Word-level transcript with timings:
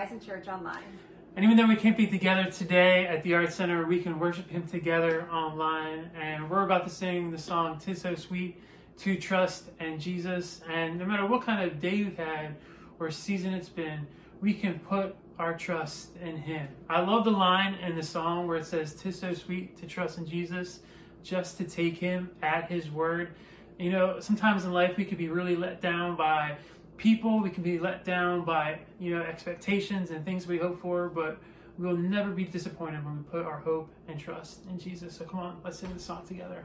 Horizon 0.00 0.18
Church 0.18 0.48
Online. 0.48 0.98
And 1.36 1.44
even 1.44 1.58
though 1.58 1.66
we 1.66 1.76
can't 1.76 1.94
be 1.94 2.06
together 2.06 2.50
today 2.50 3.06
at 3.06 3.22
the 3.22 3.34
Art 3.34 3.52
Center, 3.52 3.84
we 3.84 4.00
can 4.00 4.18
worship 4.18 4.48
Him 4.48 4.66
together 4.66 5.28
online. 5.30 6.10
And 6.18 6.48
we're 6.48 6.62
about 6.62 6.84
to 6.84 6.90
sing 6.90 7.30
the 7.30 7.36
song 7.36 7.78
"Tis 7.78 8.00
So 8.00 8.14
Sweet 8.14 8.58
to 9.00 9.16
Trust 9.16 9.64
in 9.78 10.00
Jesus." 10.00 10.62
And 10.70 10.98
no 10.98 11.04
matter 11.04 11.26
what 11.26 11.42
kind 11.42 11.70
of 11.70 11.82
day 11.82 11.96
you've 11.96 12.16
had 12.16 12.56
or 12.98 13.10
season 13.10 13.52
it's 13.52 13.68
been, 13.68 14.06
we 14.40 14.54
can 14.54 14.78
put 14.78 15.16
our 15.38 15.54
trust 15.54 16.16
in 16.16 16.38
Him. 16.38 16.68
I 16.88 17.02
love 17.02 17.24
the 17.24 17.30
line 17.30 17.74
in 17.74 17.94
the 17.94 18.02
song 18.02 18.48
where 18.48 18.56
it 18.56 18.64
says, 18.64 18.94
"Tis 18.94 19.18
so 19.18 19.34
sweet 19.34 19.76
to 19.80 19.86
trust 19.86 20.16
in 20.16 20.26
Jesus, 20.26 20.80
just 21.22 21.58
to 21.58 21.64
take 21.64 21.98
Him 21.98 22.30
at 22.40 22.70
His 22.70 22.90
word." 22.90 23.34
You 23.78 23.90
know, 23.90 24.18
sometimes 24.20 24.64
in 24.64 24.72
life 24.72 24.96
we 24.96 25.04
could 25.04 25.18
be 25.18 25.28
really 25.28 25.56
let 25.56 25.82
down 25.82 26.16
by 26.16 26.56
people. 27.00 27.40
We 27.40 27.50
can 27.50 27.62
be 27.62 27.78
let 27.78 28.04
down 28.04 28.44
by 28.44 28.80
you 28.98 29.16
know 29.16 29.22
expectations 29.22 30.10
and 30.10 30.24
things 30.24 30.46
we 30.46 30.58
hope 30.58 30.80
for, 30.80 31.08
but 31.08 31.38
we 31.78 31.86
will 31.86 31.96
never 31.96 32.30
be 32.30 32.44
disappointed 32.44 33.04
when 33.04 33.16
we 33.16 33.22
put 33.24 33.44
our 33.44 33.58
hope 33.58 33.88
and 34.06 34.20
trust 34.20 34.60
in 34.68 34.78
Jesus. 34.78 35.16
So 35.16 35.24
come 35.24 35.40
on, 35.40 35.60
let's 35.64 35.78
sing 35.78 35.92
this 35.92 36.04
song 36.04 36.26
together. 36.26 36.64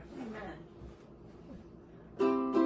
Amen. 2.20 2.65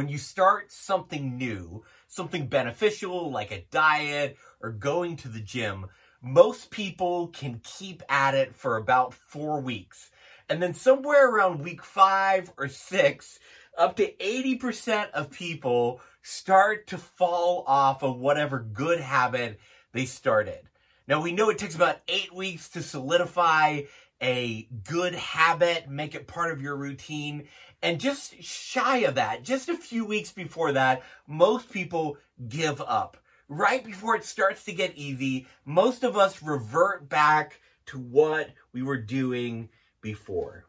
When 0.00 0.08
you 0.08 0.16
start 0.16 0.72
something 0.72 1.36
new, 1.36 1.84
something 2.08 2.46
beneficial 2.46 3.30
like 3.30 3.50
a 3.50 3.66
diet 3.70 4.38
or 4.62 4.70
going 4.70 5.14
to 5.14 5.28
the 5.28 5.40
gym, 5.40 5.84
most 6.22 6.70
people 6.70 7.26
can 7.26 7.60
keep 7.62 8.02
at 8.08 8.34
it 8.34 8.54
for 8.54 8.78
about 8.78 9.12
four 9.12 9.60
weeks. 9.60 10.10
And 10.48 10.62
then 10.62 10.72
somewhere 10.72 11.28
around 11.28 11.62
week 11.62 11.84
five 11.84 12.50
or 12.56 12.68
six, 12.68 13.38
up 13.76 13.96
to 13.96 14.10
80% 14.10 15.10
of 15.10 15.30
people 15.30 16.00
start 16.22 16.86
to 16.86 16.96
fall 16.96 17.62
off 17.66 18.02
of 18.02 18.16
whatever 18.16 18.58
good 18.58 19.00
habit 19.00 19.60
they 19.92 20.06
started. 20.06 20.60
Now 21.08 21.20
we 21.20 21.32
know 21.32 21.50
it 21.50 21.58
takes 21.58 21.74
about 21.74 22.00
eight 22.08 22.34
weeks 22.34 22.70
to 22.70 22.82
solidify 22.82 23.82
a 24.22 24.68
good 24.84 25.14
habit, 25.14 25.88
make 25.88 26.14
it 26.14 26.26
part 26.26 26.52
of 26.52 26.60
your 26.60 26.76
routine. 26.76 27.48
And 27.82 28.00
just 28.00 28.42
shy 28.42 28.98
of 28.98 29.14
that, 29.14 29.42
just 29.42 29.68
a 29.68 29.76
few 29.76 30.04
weeks 30.04 30.32
before 30.32 30.72
that, 30.72 31.02
most 31.26 31.70
people 31.70 32.18
give 32.48 32.80
up. 32.80 33.16
Right 33.48 33.84
before 33.84 34.16
it 34.16 34.24
starts 34.24 34.64
to 34.64 34.72
get 34.72 34.96
easy, 34.96 35.46
most 35.64 36.04
of 36.04 36.16
us 36.16 36.42
revert 36.42 37.08
back 37.08 37.60
to 37.86 37.98
what 37.98 38.50
we 38.72 38.82
were 38.82 39.00
doing 39.00 39.70
before. 40.02 40.66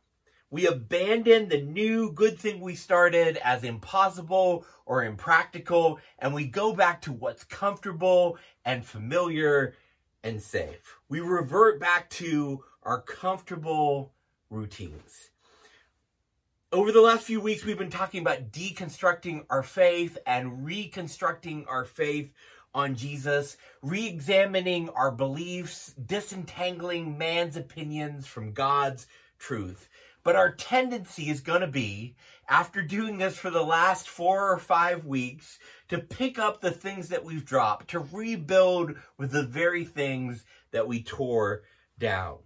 We 0.49 0.67
abandon 0.67 1.47
the 1.47 1.61
new 1.61 2.11
good 2.11 2.37
thing 2.37 2.59
we 2.59 2.75
started 2.75 3.37
as 3.37 3.63
impossible 3.63 4.65
or 4.85 5.05
impractical, 5.05 5.99
and 6.19 6.33
we 6.33 6.45
go 6.45 6.73
back 6.73 7.03
to 7.03 7.13
what's 7.13 7.45
comfortable 7.45 8.37
and 8.65 8.85
familiar 8.85 9.75
and 10.23 10.41
safe. 10.41 10.97
We 11.07 11.21
revert 11.21 11.79
back 11.79 12.09
to 12.11 12.63
our 12.83 13.01
comfortable 13.01 14.13
routines. 14.49 15.29
Over 16.71 16.91
the 16.91 17.01
last 17.01 17.23
few 17.23 17.41
weeks, 17.41 17.65
we've 17.65 17.77
been 17.77 17.89
talking 17.89 18.21
about 18.21 18.51
deconstructing 18.51 19.45
our 19.49 19.63
faith 19.63 20.17
and 20.25 20.65
reconstructing 20.65 21.65
our 21.67 21.83
faith 21.83 22.33
on 22.73 22.95
Jesus, 22.95 23.57
re 23.81 24.07
examining 24.07 24.89
our 24.89 25.11
beliefs, 25.11 25.93
disentangling 26.05 27.17
man's 27.17 27.57
opinions 27.57 28.25
from 28.25 28.53
God's 28.53 29.07
truth. 29.37 29.89
But 30.23 30.35
our 30.35 30.53
tendency 30.53 31.29
is 31.29 31.41
going 31.41 31.61
to 31.61 31.67
be, 31.67 32.15
after 32.47 32.81
doing 32.81 33.17
this 33.17 33.37
for 33.37 33.49
the 33.49 33.63
last 33.63 34.07
four 34.07 34.51
or 34.51 34.57
five 34.59 35.03
weeks, 35.03 35.59
to 35.89 35.97
pick 35.97 36.39
up 36.39 36.61
the 36.61 36.71
things 36.71 37.09
that 37.09 37.25
we've 37.25 37.45
dropped, 37.45 37.89
to 37.89 38.07
rebuild 38.11 38.95
with 39.17 39.31
the 39.31 39.43
very 39.43 39.83
things 39.83 40.45
that 40.71 40.87
we 40.87 41.03
tore 41.03 41.63
down. 41.99 42.37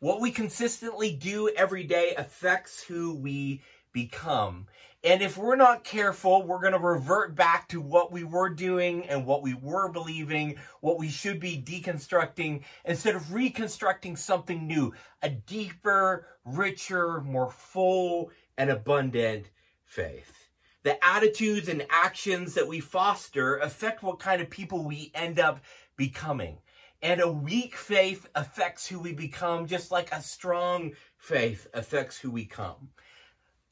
What 0.00 0.22
we 0.22 0.30
consistently 0.30 1.12
do 1.12 1.50
every 1.54 1.84
day 1.84 2.14
affects 2.16 2.82
who 2.82 3.14
we 3.14 3.60
become. 3.92 4.66
And 5.04 5.20
if 5.20 5.36
we're 5.36 5.56
not 5.56 5.84
careful, 5.84 6.42
we're 6.42 6.62
going 6.62 6.72
to 6.72 6.78
revert 6.78 7.34
back 7.34 7.68
to 7.68 7.82
what 7.82 8.10
we 8.10 8.24
were 8.24 8.48
doing 8.48 9.04
and 9.08 9.26
what 9.26 9.42
we 9.42 9.52
were 9.52 9.90
believing, 9.90 10.56
what 10.80 10.98
we 10.98 11.10
should 11.10 11.38
be 11.38 11.62
deconstructing, 11.62 12.62
instead 12.86 13.14
of 13.14 13.34
reconstructing 13.34 14.16
something 14.16 14.66
new, 14.66 14.94
a 15.20 15.28
deeper, 15.28 16.26
richer, 16.46 17.20
more 17.20 17.50
full, 17.50 18.30
and 18.56 18.70
abundant 18.70 19.50
faith. 19.84 20.48
The 20.82 21.02
attitudes 21.04 21.68
and 21.68 21.86
actions 21.90 22.54
that 22.54 22.68
we 22.68 22.80
foster 22.80 23.58
affect 23.58 24.02
what 24.02 24.18
kind 24.18 24.40
of 24.40 24.48
people 24.48 24.82
we 24.82 25.12
end 25.14 25.38
up 25.38 25.60
becoming. 25.98 26.56
And 27.02 27.20
a 27.20 27.32
weak 27.32 27.76
faith 27.76 28.26
affects 28.34 28.86
who 28.86 28.98
we 28.98 29.12
become, 29.12 29.66
just 29.66 29.90
like 29.90 30.12
a 30.12 30.22
strong 30.22 30.92
faith 31.16 31.66
affects 31.72 32.18
who 32.18 32.30
we 32.30 32.44
come. 32.44 32.90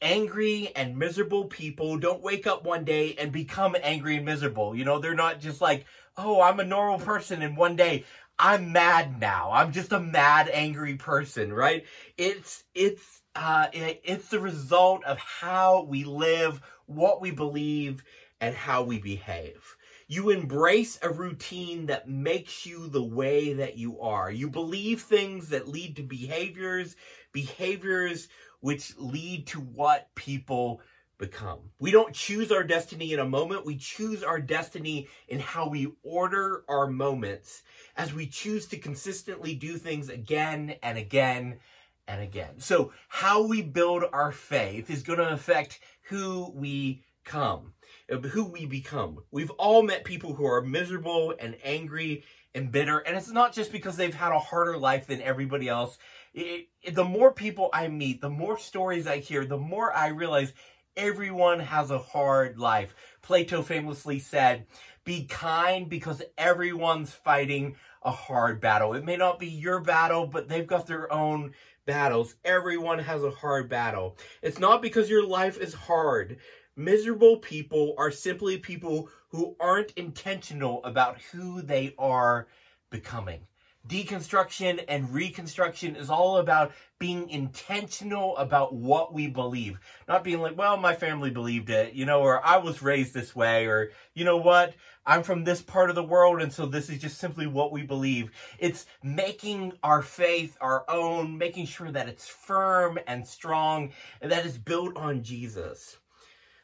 Angry 0.00 0.72
and 0.74 0.96
miserable 0.96 1.44
people 1.44 1.98
don't 1.98 2.22
wake 2.22 2.46
up 2.46 2.64
one 2.64 2.84
day 2.84 3.16
and 3.18 3.30
become 3.30 3.76
angry 3.82 4.16
and 4.16 4.24
miserable. 4.24 4.74
You 4.74 4.84
know, 4.84 4.98
they're 4.98 5.14
not 5.14 5.40
just 5.40 5.60
like, 5.60 5.84
oh, 6.16 6.40
I'm 6.40 6.60
a 6.60 6.64
normal 6.64 7.04
person, 7.04 7.42
and 7.42 7.56
one 7.56 7.76
day 7.76 8.04
I'm 8.38 8.72
mad 8.72 9.20
now. 9.20 9.50
I'm 9.52 9.72
just 9.72 9.92
a 9.92 10.00
mad, 10.00 10.48
angry 10.52 10.94
person, 10.94 11.52
right? 11.52 11.84
It's, 12.16 12.64
it's, 12.74 13.22
uh, 13.34 13.66
it's 13.72 14.28
the 14.28 14.40
result 14.40 15.04
of 15.04 15.18
how 15.18 15.82
we 15.82 16.04
live, 16.04 16.60
what 16.86 17.20
we 17.20 17.30
believe, 17.30 18.04
and 18.40 18.54
how 18.54 18.84
we 18.84 18.98
behave. 18.98 19.76
You 20.10 20.30
embrace 20.30 20.98
a 21.02 21.10
routine 21.10 21.84
that 21.86 22.08
makes 22.08 22.64
you 22.64 22.88
the 22.88 23.02
way 23.02 23.52
that 23.52 23.76
you 23.76 24.00
are. 24.00 24.30
You 24.30 24.48
believe 24.48 25.02
things 25.02 25.50
that 25.50 25.68
lead 25.68 25.96
to 25.96 26.02
behaviors, 26.02 26.96
behaviors 27.32 28.28
which 28.60 28.96
lead 28.96 29.46
to 29.48 29.60
what 29.60 30.08
people 30.14 30.80
become. 31.18 31.58
We 31.78 31.90
don't 31.90 32.14
choose 32.14 32.50
our 32.50 32.64
destiny 32.64 33.12
in 33.12 33.18
a 33.18 33.28
moment. 33.28 33.66
We 33.66 33.76
choose 33.76 34.22
our 34.22 34.40
destiny 34.40 35.08
in 35.28 35.40
how 35.40 35.68
we 35.68 35.92
order 36.02 36.64
our 36.68 36.86
moments 36.86 37.62
as 37.96 38.14
we 38.14 38.28
choose 38.28 38.66
to 38.68 38.78
consistently 38.78 39.54
do 39.54 39.76
things 39.76 40.08
again 40.08 40.76
and 40.82 40.96
again 40.96 41.58
and 42.06 42.22
again. 42.22 42.58
So 42.60 42.92
how 43.08 43.46
we 43.46 43.60
build 43.60 44.04
our 44.12 44.32
faith 44.32 44.88
is 44.88 45.02
going 45.02 45.18
to 45.18 45.32
affect 45.32 45.80
who 46.04 46.50
we 46.54 47.02
come, 47.24 47.74
who 48.08 48.44
we 48.44 48.66
become. 48.66 49.18
We've 49.30 49.50
all 49.52 49.82
met 49.82 50.04
people 50.04 50.34
who 50.34 50.46
are 50.46 50.62
miserable 50.62 51.34
and 51.38 51.56
angry 51.62 52.24
and 52.54 52.72
bitter, 52.72 52.98
and 52.98 53.16
it's 53.16 53.30
not 53.30 53.52
just 53.52 53.70
because 53.70 53.96
they've 53.96 54.14
had 54.14 54.32
a 54.32 54.38
harder 54.38 54.78
life 54.78 55.06
than 55.06 55.20
everybody 55.20 55.68
else. 55.68 55.98
It, 56.34 56.68
it, 56.82 56.94
the 56.94 57.04
more 57.04 57.32
people 57.32 57.68
I 57.72 57.88
meet, 57.88 58.20
the 58.20 58.30
more 58.30 58.58
stories 58.58 59.06
I 59.06 59.18
hear, 59.18 59.44
the 59.44 59.58
more 59.58 59.92
I 59.92 60.08
realize 60.08 60.52
everyone 60.96 61.60
has 61.60 61.90
a 61.90 61.98
hard 61.98 62.58
life. 62.58 62.94
Plato 63.22 63.62
famously 63.62 64.18
said, 64.18 64.66
be 65.04 65.26
kind 65.26 65.88
because 65.88 66.22
everyone's 66.36 67.12
fighting 67.12 67.76
a 68.02 68.10
hard 68.10 68.60
battle. 68.60 68.94
It 68.94 69.04
may 69.04 69.16
not 69.16 69.38
be 69.38 69.48
your 69.48 69.80
battle, 69.80 70.26
but 70.26 70.48
they've 70.48 70.66
got 70.66 70.86
their 70.86 71.12
own 71.12 71.52
battles. 71.86 72.34
Everyone 72.44 72.98
has 72.98 73.22
a 73.24 73.30
hard 73.30 73.68
battle. 73.68 74.18
It's 74.42 74.58
not 74.58 74.82
because 74.82 75.08
your 75.08 75.26
life 75.26 75.58
is 75.58 75.72
hard. 75.72 76.38
Miserable 76.78 77.38
people 77.38 77.96
are 77.98 78.12
simply 78.12 78.56
people 78.56 79.08
who 79.30 79.56
aren't 79.58 79.90
intentional 79.96 80.82
about 80.84 81.20
who 81.20 81.60
they 81.60 81.92
are 81.98 82.46
becoming 82.88 83.40
deconstruction 83.88 84.84
and 84.88 85.12
reconstruction 85.12 85.96
is 85.96 86.10
all 86.10 86.36
about 86.36 86.72
being 86.98 87.30
intentional 87.30 88.36
about 88.36 88.74
what 88.74 89.14
we 89.14 89.28
believe. 89.28 89.80
Not 90.06 90.24
being 90.24 90.40
like, 90.40 90.58
well, 90.58 90.76
my 90.76 90.94
family 90.94 91.30
believed 91.30 91.70
it, 91.70 91.94
you 91.94 92.04
know, 92.04 92.20
or 92.20 92.44
I 92.44 92.58
was 92.58 92.82
raised 92.82 93.14
this 93.14 93.34
way, 93.34 93.66
or 93.66 93.90
you 94.14 94.24
know 94.24 94.36
what, 94.36 94.74
I'm 95.06 95.22
from 95.22 95.44
this 95.44 95.62
part 95.62 95.88
of 95.88 95.96
the 95.96 96.04
world, 96.04 96.42
and 96.42 96.52
so 96.52 96.66
this 96.66 96.90
is 96.90 96.98
just 96.98 97.18
simply 97.18 97.46
what 97.46 97.72
we 97.72 97.82
believe. 97.82 98.30
It's 98.58 98.84
making 99.02 99.72
our 99.82 100.02
faith 100.02 100.56
our 100.60 100.84
own, 100.90 101.38
making 101.38 101.66
sure 101.66 101.90
that 101.90 102.08
it's 102.08 102.28
firm 102.28 102.98
and 103.06 103.26
strong, 103.26 103.92
and 104.20 104.30
that 104.30 104.44
it's 104.44 104.58
built 104.58 104.96
on 104.96 105.22
Jesus. 105.22 105.96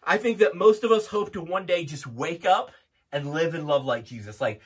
I 0.06 0.18
think 0.18 0.38
that 0.38 0.54
most 0.54 0.84
of 0.84 0.92
us 0.92 1.06
hope 1.06 1.32
to 1.32 1.40
one 1.40 1.66
day 1.66 1.84
just 1.84 2.06
wake 2.06 2.44
up 2.44 2.70
and 3.12 3.32
live 3.32 3.54
and 3.54 3.66
love 3.66 3.84
like 3.84 4.04
Jesus. 4.04 4.40
Like, 4.40 4.60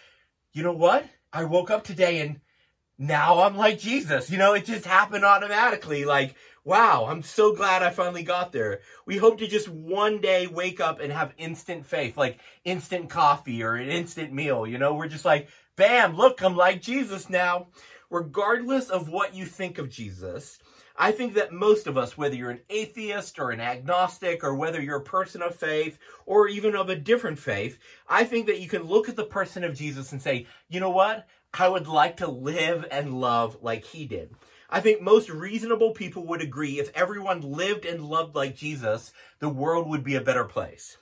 you 0.52 0.62
know 0.62 0.72
what? 0.72 1.04
I 1.32 1.44
woke 1.44 1.70
up 1.70 1.84
today 1.84 2.20
and 2.20 2.40
now 2.98 3.42
I'm 3.42 3.56
like 3.56 3.78
Jesus. 3.78 4.30
You 4.30 4.38
know, 4.38 4.54
it 4.54 4.64
just 4.64 4.84
happened 4.84 5.24
automatically. 5.24 6.04
Like, 6.04 6.34
wow, 6.64 7.06
I'm 7.08 7.22
so 7.22 7.54
glad 7.54 7.82
I 7.82 7.90
finally 7.90 8.24
got 8.24 8.52
there. 8.52 8.80
We 9.06 9.16
hope 9.16 9.38
to 9.38 9.46
just 9.46 9.68
one 9.68 10.20
day 10.20 10.46
wake 10.46 10.80
up 10.80 11.00
and 11.00 11.12
have 11.12 11.32
instant 11.38 11.86
faith, 11.86 12.16
like 12.16 12.40
instant 12.64 13.08
coffee 13.08 13.62
or 13.62 13.74
an 13.76 13.88
instant 13.88 14.32
meal. 14.32 14.66
You 14.66 14.78
know, 14.78 14.94
we're 14.94 15.08
just 15.08 15.24
like, 15.24 15.48
bam, 15.76 16.16
look, 16.16 16.42
I'm 16.42 16.56
like 16.56 16.82
Jesus 16.82 17.30
now. 17.30 17.68
Regardless 18.10 18.88
of 18.88 19.08
what 19.08 19.34
you 19.34 19.44
think 19.44 19.78
of 19.78 19.90
Jesus, 19.90 20.58
I 21.00 21.12
think 21.12 21.34
that 21.34 21.52
most 21.52 21.86
of 21.86 21.96
us, 21.96 22.18
whether 22.18 22.34
you're 22.34 22.50
an 22.50 22.62
atheist 22.68 23.38
or 23.38 23.52
an 23.52 23.60
agnostic, 23.60 24.42
or 24.42 24.56
whether 24.56 24.82
you're 24.82 24.96
a 24.96 25.02
person 25.02 25.42
of 25.42 25.54
faith 25.54 25.96
or 26.26 26.48
even 26.48 26.74
of 26.74 26.88
a 26.88 26.96
different 26.96 27.38
faith, 27.38 27.78
I 28.08 28.24
think 28.24 28.46
that 28.46 28.60
you 28.60 28.68
can 28.68 28.82
look 28.82 29.08
at 29.08 29.14
the 29.14 29.24
person 29.24 29.62
of 29.62 29.76
Jesus 29.76 30.10
and 30.10 30.20
say, 30.20 30.46
you 30.68 30.80
know 30.80 30.90
what? 30.90 31.28
I 31.54 31.68
would 31.68 31.86
like 31.86 32.16
to 32.16 32.28
live 32.28 32.84
and 32.90 33.20
love 33.20 33.58
like 33.62 33.84
he 33.84 34.06
did. 34.06 34.34
I 34.68 34.80
think 34.80 35.00
most 35.00 35.30
reasonable 35.30 35.92
people 35.92 36.26
would 36.26 36.42
agree 36.42 36.80
if 36.80 36.90
everyone 36.96 37.40
lived 37.42 37.86
and 37.86 38.04
loved 38.04 38.34
like 38.34 38.56
Jesus, 38.56 39.12
the 39.38 39.48
world 39.48 39.88
would 39.88 40.02
be 40.02 40.16
a 40.16 40.20
better 40.20 40.44
place. 40.44 40.98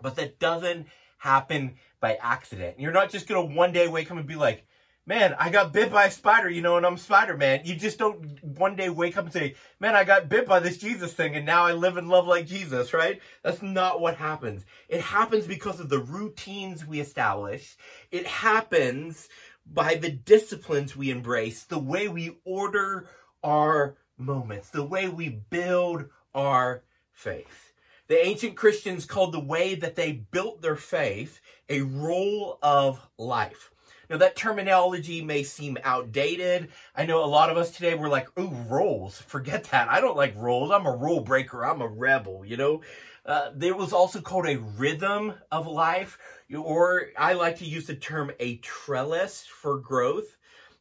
But 0.00 0.16
that 0.16 0.38
doesn't 0.38 0.88
happen 1.16 1.76
by 2.00 2.18
accident. 2.20 2.78
You're 2.78 2.92
not 2.92 3.10
just 3.10 3.26
going 3.26 3.48
to 3.48 3.54
one 3.54 3.72
day 3.72 3.88
wake 3.88 4.10
up 4.10 4.18
and 4.18 4.26
be 4.26 4.36
like, 4.36 4.66
man, 5.06 5.36
I 5.38 5.50
got 5.50 5.72
bit 5.72 5.92
by 5.92 6.06
a 6.06 6.10
spider, 6.10 6.50
you 6.50 6.60
know, 6.60 6.76
and 6.76 6.84
I'm 6.84 6.96
Spider 6.96 7.36
Man. 7.36 7.60
You 7.64 7.76
just 7.76 7.98
don't 7.98 8.42
one 8.42 8.74
day 8.74 8.90
wake 8.90 9.16
up 9.16 9.24
and 9.24 9.32
say, 9.32 9.54
man, 9.78 9.94
I 9.94 10.04
got 10.04 10.28
bit 10.28 10.46
by 10.46 10.58
this 10.60 10.78
Jesus 10.78 11.12
thing 11.12 11.36
and 11.36 11.46
now 11.46 11.64
I 11.64 11.72
live 11.72 11.96
and 11.96 12.08
love 12.08 12.26
like 12.26 12.46
Jesus, 12.46 12.92
right? 12.92 13.20
That's 13.42 13.62
not 13.62 14.00
what 14.00 14.16
happens. 14.16 14.66
It 14.88 15.00
happens 15.00 15.46
because 15.46 15.78
of 15.78 15.88
the 15.88 16.00
routines 16.00 16.84
we 16.84 17.00
establish. 17.00 17.76
It 18.10 18.26
happens 18.26 19.28
by 19.64 19.94
the 19.94 20.10
disciplines 20.10 20.96
we 20.96 21.10
embrace, 21.10 21.64
the 21.64 21.78
way 21.78 22.08
we 22.08 22.36
order 22.44 23.08
our 23.42 23.96
moments, 24.18 24.70
the 24.70 24.84
way 24.84 25.08
we 25.08 25.28
build 25.28 26.06
our 26.34 26.82
faith. 27.12 27.72
The 28.08 28.24
ancient 28.24 28.56
Christians 28.56 29.04
called 29.04 29.32
the 29.32 29.40
way 29.40 29.74
that 29.74 29.96
they 29.96 30.12
built 30.12 30.62
their 30.62 30.76
faith 30.76 31.40
a 31.68 31.80
rule 31.82 32.58
of 32.62 33.00
life. 33.18 33.72
Now, 34.08 34.18
that 34.18 34.36
terminology 34.36 35.22
may 35.22 35.42
seem 35.42 35.78
outdated. 35.84 36.68
I 36.94 37.06
know 37.06 37.24
a 37.24 37.26
lot 37.26 37.50
of 37.50 37.56
us 37.56 37.70
today 37.72 37.94
were 37.94 38.08
like, 38.08 38.28
ooh, 38.38 38.54
rules. 38.68 39.20
Forget 39.20 39.64
that. 39.64 39.88
I 39.88 40.00
don't 40.00 40.16
like 40.16 40.34
rules. 40.36 40.70
I'm 40.70 40.86
a 40.86 40.96
rule 40.96 41.20
breaker. 41.20 41.64
I'm 41.64 41.80
a 41.80 41.88
rebel, 41.88 42.44
you 42.44 42.56
know? 42.56 42.82
Uh, 43.24 43.50
there 43.56 43.74
was 43.74 43.92
also 43.92 44.20
called 44.20 44.46
a 44.46 44.60
rhythm 44.60 45.34
of 45.50 45.66
life 45.66 46.16
or 46.54 47.08
I 47.16 47.32
like 47.32 47.58
to 47.58 47.64
use 47.64 47.86
the 47.86 47.96
term 47.96 48.30
a 48.38 48.58
trellis 48.58 49.44
for 49.44 49.78
growth. 49.78 50.36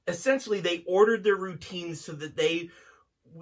Essentially, 0.07 0.59
they 0.59 0.83
ordered 0.87 1.23
their 1.23 1.35
routines 1.35 2.01
so 2.01 2.13
that 2.13 2.35
they 2.35 2.69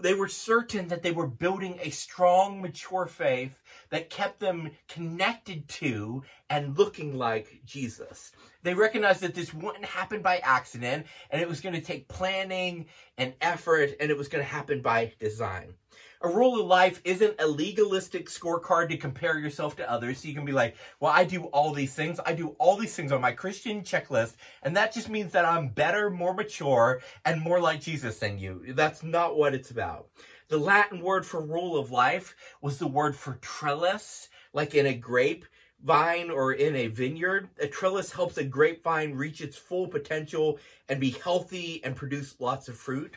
they 0.01 0.13
were 0.13 0.29
certain 0.29 0.87
that 0.87 1.03
they 1.03 1.11
were 1.11 1.27
building 1.27 1.77
a 1.81 1.91
strong, 1.91 2.61
mature 2.61 3.05
faith 3.05 3.61
that 3.91 4.09
kept 4.09 4.39
them 4.39 4.71
connected 4.87 5.67
to 5.67 6.23
and 6.49 6.77
looking 6.77 7.15
like 7.15 7.61
Jesus. 7.65 8.31
They 8.63 8.73
recognized 8.73 9.21
that 9.21 9.35
this 9.35 9.53
wouldn't 9.53 9.85
happen 9.85 10.21
by 10.21 10.37
accident 10.37 11.05
and 11.29 11.41
it 11.41 11.47
was 11.47 11.61
going 11.61 11.75
to 11.75 11.81
take 11.81 12.07
planning 12.07 12.87
and 13.17 13.33
effort 13.41 13.91
and 13.99 14.09
it 14.09 14.17
was 14.17 14.27
going 14.27 14.43
to 14.43 14.49
happen 14.49 14.81
by 14.81 15.13
design 15.19 15.75
a 16.23 16.29
rule 16.29 16.59
of 16.59 16.65
life 16.65 17.01
isn't 17.03 17.35
a 17.39 17.45
legalistic 17.45 18.29
scorecard 18.29 18.87
to 18.87 18.97
compare 18.97 19.37
yourself 19.37 19.75
to 19.75 19.91
others. 19.91 20.19
So 20.19 20.29
you 20.29 20.33
can 20.33 20.45
be 20.45 20.53
like, 20.53 20.77
well, 21.01 21.11
I 21.11 21.25
do 21.25 21.43
all 21.45 21.73
these 21.73 21.93
things. 21.93 22.19
I 22.25 22.33
do 22.33 22.55
all 22.59 22.77
these 22.77 22.95
things 22.95 23.11
on 23.11 23.19
my 23.19 23.33
Christian 23.33 23.81
checklist. 23.81 24.35
And 24.63 24.75
that 24.77 24.93
just 24.93 25.09
means 25.09 25.33
that 25.33 25.43
I'm 25.43 25.67
better, 25.67 26.09
more 26.09 26.33
mature, 26.33 27.01
and 27.25 27.41
more 27.41 27.59
like 27.59 27.81
Jesus 27.81 28.19
than 28.19 28.39
you. 28.39 28.63
That's 28.69 29.03
not 29.03 29.35
what 29.35 29.53
it's 29.53 29.71
about. 29.71 30.07
The 30.47 30.57
Latin 30.57 31.01
word 31.01 31.25
for 31.25 31.41
rule 31.41 31.77
of 31.77 31.91
life 31.91 32.35
was 32.61 32.77
the 32.77 32.87
word 32.87 33.17
for 33.17 33.33
trellis, 33.41 34.29
like 34.53 34.75
in 34.75 34.85
a 34.85 34.93
grape 34.93 35.45
vine 35.83 36.31
or 36.31 36.53
in 36.53 36.75
a 36.75 36.87
vineyard. 36.87 37.49
A 37.59 37.67
trellis 37.67 38.11
helps 38.11 38.37
a 38.37 38.43
grapevine 38.43 39.13
reach 39.13 39.41
its 39.41 39.57
full 39.57 39.87
potential 39.87 40.59
and 40.89 40.99
be 40.99 41.11
healthy 41.11 41.81
and 41.83 41.95
produce 41.95 42.35
lots 42.39 42.67
of 42.67 42.77
fruit. 42.77 43.15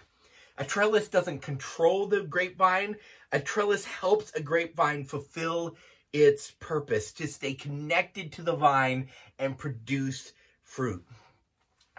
A 0.58 0.64
trellis 0.64 1.08
doesn't 1.08 1.42
control 1.42 2.06
the 2.06 2.22
grapevine. 2.22 2.96
A 3.32 3.40
trellis 3.40 3.84
helps 3.84 4.32
a 4.34 4.40
grapevine 4.40 5.04
fulfill 5.04 5.76
its 6.12 6.52
purpose 6.60 7.12
to 7.12 7.26
stay 7.26 7.54
connected 7.54 8.32
to 8.32 8.42
the 8.42 8.56
vine 8.56 9.08
and 9.38 9.58
produce 9.58 10.32
fruit. 10.62 11.04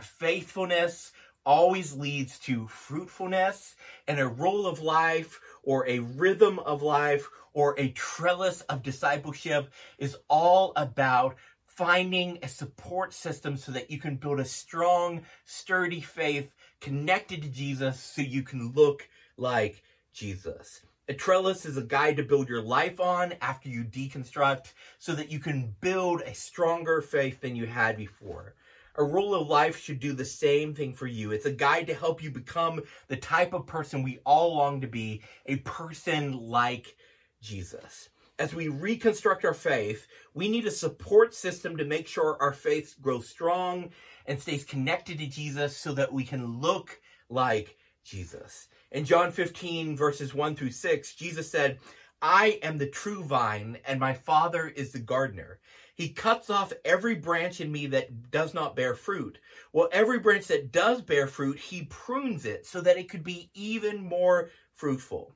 Faithfulness 0.02 1.12
always 1.46 1.94
leads 1.94 2.40
to 2.40 2.68
fruitfulness, 2.68 3.76
and 4.06 4.20
a 4.20 4.28
rule 4.28 4.68
of 4.68 4.82
life 4.82 5.40
or 5.64 5.88
a 5.88 6.00
rhythm 6.00 6.60
of 6.60 6.82
life 6.84 7.30
or 7.58 7.74
a 7.80 7.90
trellis 7.90 8.62
of 8.70 8.84
discipleship 8.84 9.74
is 9.98 10.16
all 10.30 10.74
about 10.76 11.36
finding 11.66 12.38
a 12.44 12.48
support 12.48 13.12
system 13.12 13.58
so 13.58 13.72
that 13.72 13.90
you 13.90 14.00
can 14.00 14.16
build 14.16 14.40
a 14.40 14.46
strong, 14.46 15.24
sturdy 15.44 16.00
faith 16.00 16.54
connected 16.82 17.42
to 17.42 17.50
Jesus 17.50 18.00
so 18.00 18.22
you 18.22 18.44
can 18.44 18.74
look 18.76 19.10
like 19.38 19.82
Jesus. 20.14 20.84
A 21.10 21.16
trellis 21.16 21.66
is 21.66 21.78
a 21.78 21.82
guide 21.82 22.18
to 22.18 22.24
build 22.24 22.48
your 22.48 22.62
life 22.62 23.00
on 23.00 23.34
after 23.42 23.70
you 23.70 23.84
deconstruct 23.84 24.74
so 25.00 25.16
that 25.16 25.32
you 25.32 25.40
can 25.40 25.74
build 25.82 26.22
a 26.22 26.36
stronger 26.36 27.02
faith 27.02 27.42
than 27.42 27.56
you 27.56 27.66
had 27.66 27.98
before. 27.98 28.54
A 28.98 29.04
rule 29.04 29.34
of 29.34 29.48
life 29.48 29.80
should 29.80 30.00
do 30.00 30.14
the 30.14 30.26
same 30.26 30.76
thing 30.76 30.94
for 30.94 31.08
you. 31.08 31.32
It's 31.32 31.48
a 31.48 31.52
guide 31.52 31.88
to 31.88 31.96
help 31.96 32.22
you 32.22 32.30
become 32.30 32.84
the 33.08 33.18
type 33.18 33.54
of 33.54 33.66
person 33.66 34.04
we 34.04 34.20
all 34.28 34.56
long 34.56 34.82
to 34.82 34.88
be, 34.88 35.24
a 35.48 35.56
person 35.58 36.38
like 36.50 36.96
Jesus. 37.42 38.10
As 38.40 38.54
we 38.54 38.68
reconstruct 38.68 39.46
our 39.46 39.54
faith, 39.54 40.08
we 40.34 40.48
need 40.48 40.68
a 40.68 40.72
support 40.72 41.34
system 41.34 41.76
to 41.78 41.86
make 41.86 42.08
sure 42.08 42.38
our 42.40 42.54
faith 42.54 42.96
grows 43.02 43.28
strong 43.28 43.90
and 44.28 44.40
stays 44.40 44.64
connected 44.64 45.18
to 45.20 45.28
Jesus 45.28 45.76
so 45.76 45.94
that 45.94 46.14
we 46.14 46.24
can 46.24 46.60
look 46.60 47.00
like 47.30 47.78
Jesus. 48.04 48.68
In 48.92 49.06
John 49.06 49.32
15, 49.32 49.98
verses 49.98 50.34
1 50.34 50.56
through 50.56 50.72
6, 50.72 51.16
Jesus 51.16 51.50
said, 51.50 51.80
I 52.22 52.60
am 52.64 52.78
the 52.78 52.88
true 52.88 53.24
vine, 53.24 53.78
and 53.86 54.00
my 54.00 54.14
Father 54.14 54.68
is 54.68 54.92
the 54.92 55.00
gardener. 55.00 55.60
He 55.94 56.10
cuts 56.10 56.50
off 56.50 56.74
every 56.86 57.16
branch 57.16 57.60
in 57.60 57.72
me 57.72 57.88
that 57.88 58.32
does 58.32 58.54
not 58.54 58.76
bear 58.76 58.96
fruit. 58.96 59.40
Well, 59.74 59.90
every 59.92 60.20
branch 60.20 60.48
that 60.48 60.72
does 60.72 61.02
bear 61.02 61.28
fruit, 61.28 61.58
he 61.58 61.86
prunes 61.90 62.46
it 62.46 62.66
so 62.66 62.82
that 62.82 62.98
it 62.98 63.10
could 63.10 63.24
be 63.24 63.50
even 63.54 64.04
more 64.04 64.50
fruitful. 64.74 65.36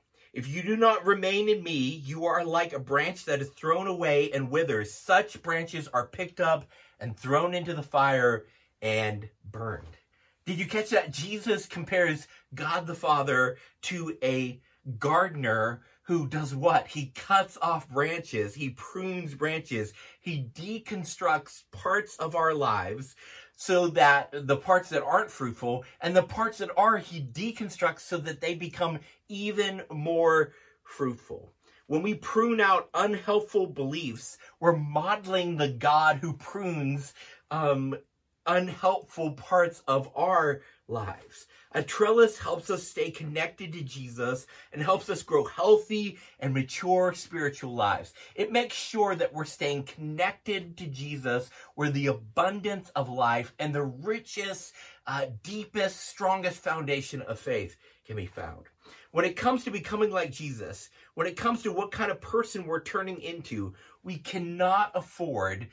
If 0.33 0.47
you 0.47 0.63
do 0.63 0.77
not 0.77 1.05
remain 1.05 1.49
in 1.49 1.61
me, 1.61 2.01
you 2.05 2.25
are 2.25 2.45
like 2.45 2.71
a 2.71 2.79
branch 2.79 3.25
that 3.25 3.41
is 3.41 3.49
thrown 3.49 3.87
away 3.87 4.31
and 4.31 4.49
withers. 4.49 4.93
Such 4.93 5.41
branches 5.41 5.89
are 5.89 6.07
picked 6.07 6.39
up 6.39 6.65
and 7.01 7.17
thrown 7.17 7.53
into 7.53 7.73
the 7.73 7.83
fire 7.83 8.45
and 8.81 9.27
burned. 9.43 9.97
Did 10.45 10.57
you 10.57 10.65
catch 10.65 10.91
that? 10.91 11.11
Jesus 11.11 11.65
compares 11.65 12.27
God 12.55 12.87
the 12.87 12.95
Father 12.95 13.57
to 13.83 14.17
a 14.23 14.61
gardener 14.97 15.81
who 16.03 16.27
does 16.27 16.55
what? 16.55 16.87
He 16.87 17.07
cuts 17.13 17.57
off 17.61 17.87
branches, 17.89 18.55
he 18.55 18.71
prunes 18.71 19.35
branches, 19.35 19.93
he 20.19 20.49
deconstructs 20.53 21.63
parts 21.71 22.17
of 22.17 22.35
our 22.35 22.53
lives 22.53 23.15
so 23.61 23.85
that 23.85 24.27
the 24.47 24.57
parts 24.57 24.89
that 24.89 25.03
aren't 25.03 25.29
fruitful 25.29 25.85
and 26.01 26.15
the 26.15 26.23
parts 26.23 26.57
that 26.57 26.71
are, 26.75 26.97
he 26.97 27.21
deconstructs 27.21 27.99
so 27.99 28.17
that 28.17 28.41
they 28.41 28.55
become 28.55 28.97
even 29.29 29.83
more 29.91 30.53
fruitful. 30.81 31.53
When 31.85 32.01
we 32.01 32.15
prune 32.15 32.59
out 32.59 32.89
unhelpful 32.95 33.67
beliefs, 33.67 34.39
we're 34.59 34.75
modeling 34.75 35.57
the 35.57 35.67
God 35.67 36.17
who 36.17 36.33
prunes 36.33 37.13
um, 37.51 37.95
unhelpful 38.47 39.33
parts 39.33 39.83
of 39.87 40.09
our 40.15 40.61
lives. 40.91 41.47
A 41.73 41.81
trellis 41.81 42.37
helps 42.37 42.69
us 42.69 42.85
stay 42.85 43.11
connected 43.11 43.71
to 43.73 43.81
Jesus 43.81 44.45
and 44.73 44.81
helps 44.81 45.09
us 45.09 45.23
grow 45.23 45.45
healthy 45.45 46.19
and 46.39 46.53
mature 46.53 47.13
spiritual 47.13 47.73
lives. 47.73 48.13
It 48.35 48.51
makes 48.51 48.75
sure 48.75 49.15
that 49.15 49.33
we're 49.33 49.45
staying 49.45 49.83
connected 49.83 50.75
to 50.77 50.87
Jesus 50.87 51.49
where 51.75 51.89
the 51.89 52.07
abundance 52.07 52.89
of 52.89 53.09
life 53.09 53.53
and 53.57 53.73
the 53.73 53.83
richest, 53.83 54.73
uh, 55.07 55.27
deepest, 55.43 56.09
strongest 56.09 56.57
foundation 56.57 57.21
of 57.21 57.39
faith 57.39 57.77
can 58.05 58.17
be 58.17 58.25
found. 58.25 58.65
When 59.11 59.23
it 59.23 59.37
comes 59.37 59.63
to 59.63 59.71
becoming 59.71 60.11
like 60.11 60.31
Jesus, 60.31 60.89
when 61.15 61.27
it 61.27 61.37
comes 61.37 61.63
to 61.63 61.71
what 61.71 61.91
kind 61.91 62.11
of 62.11 62.19
person 62.19 62.65
we're 62.65 62.83
turning 62.83 63.21
into, 63.21 63.73
we 64.03 64.17
cannot 64.17 64.91
afford 64.93 65.69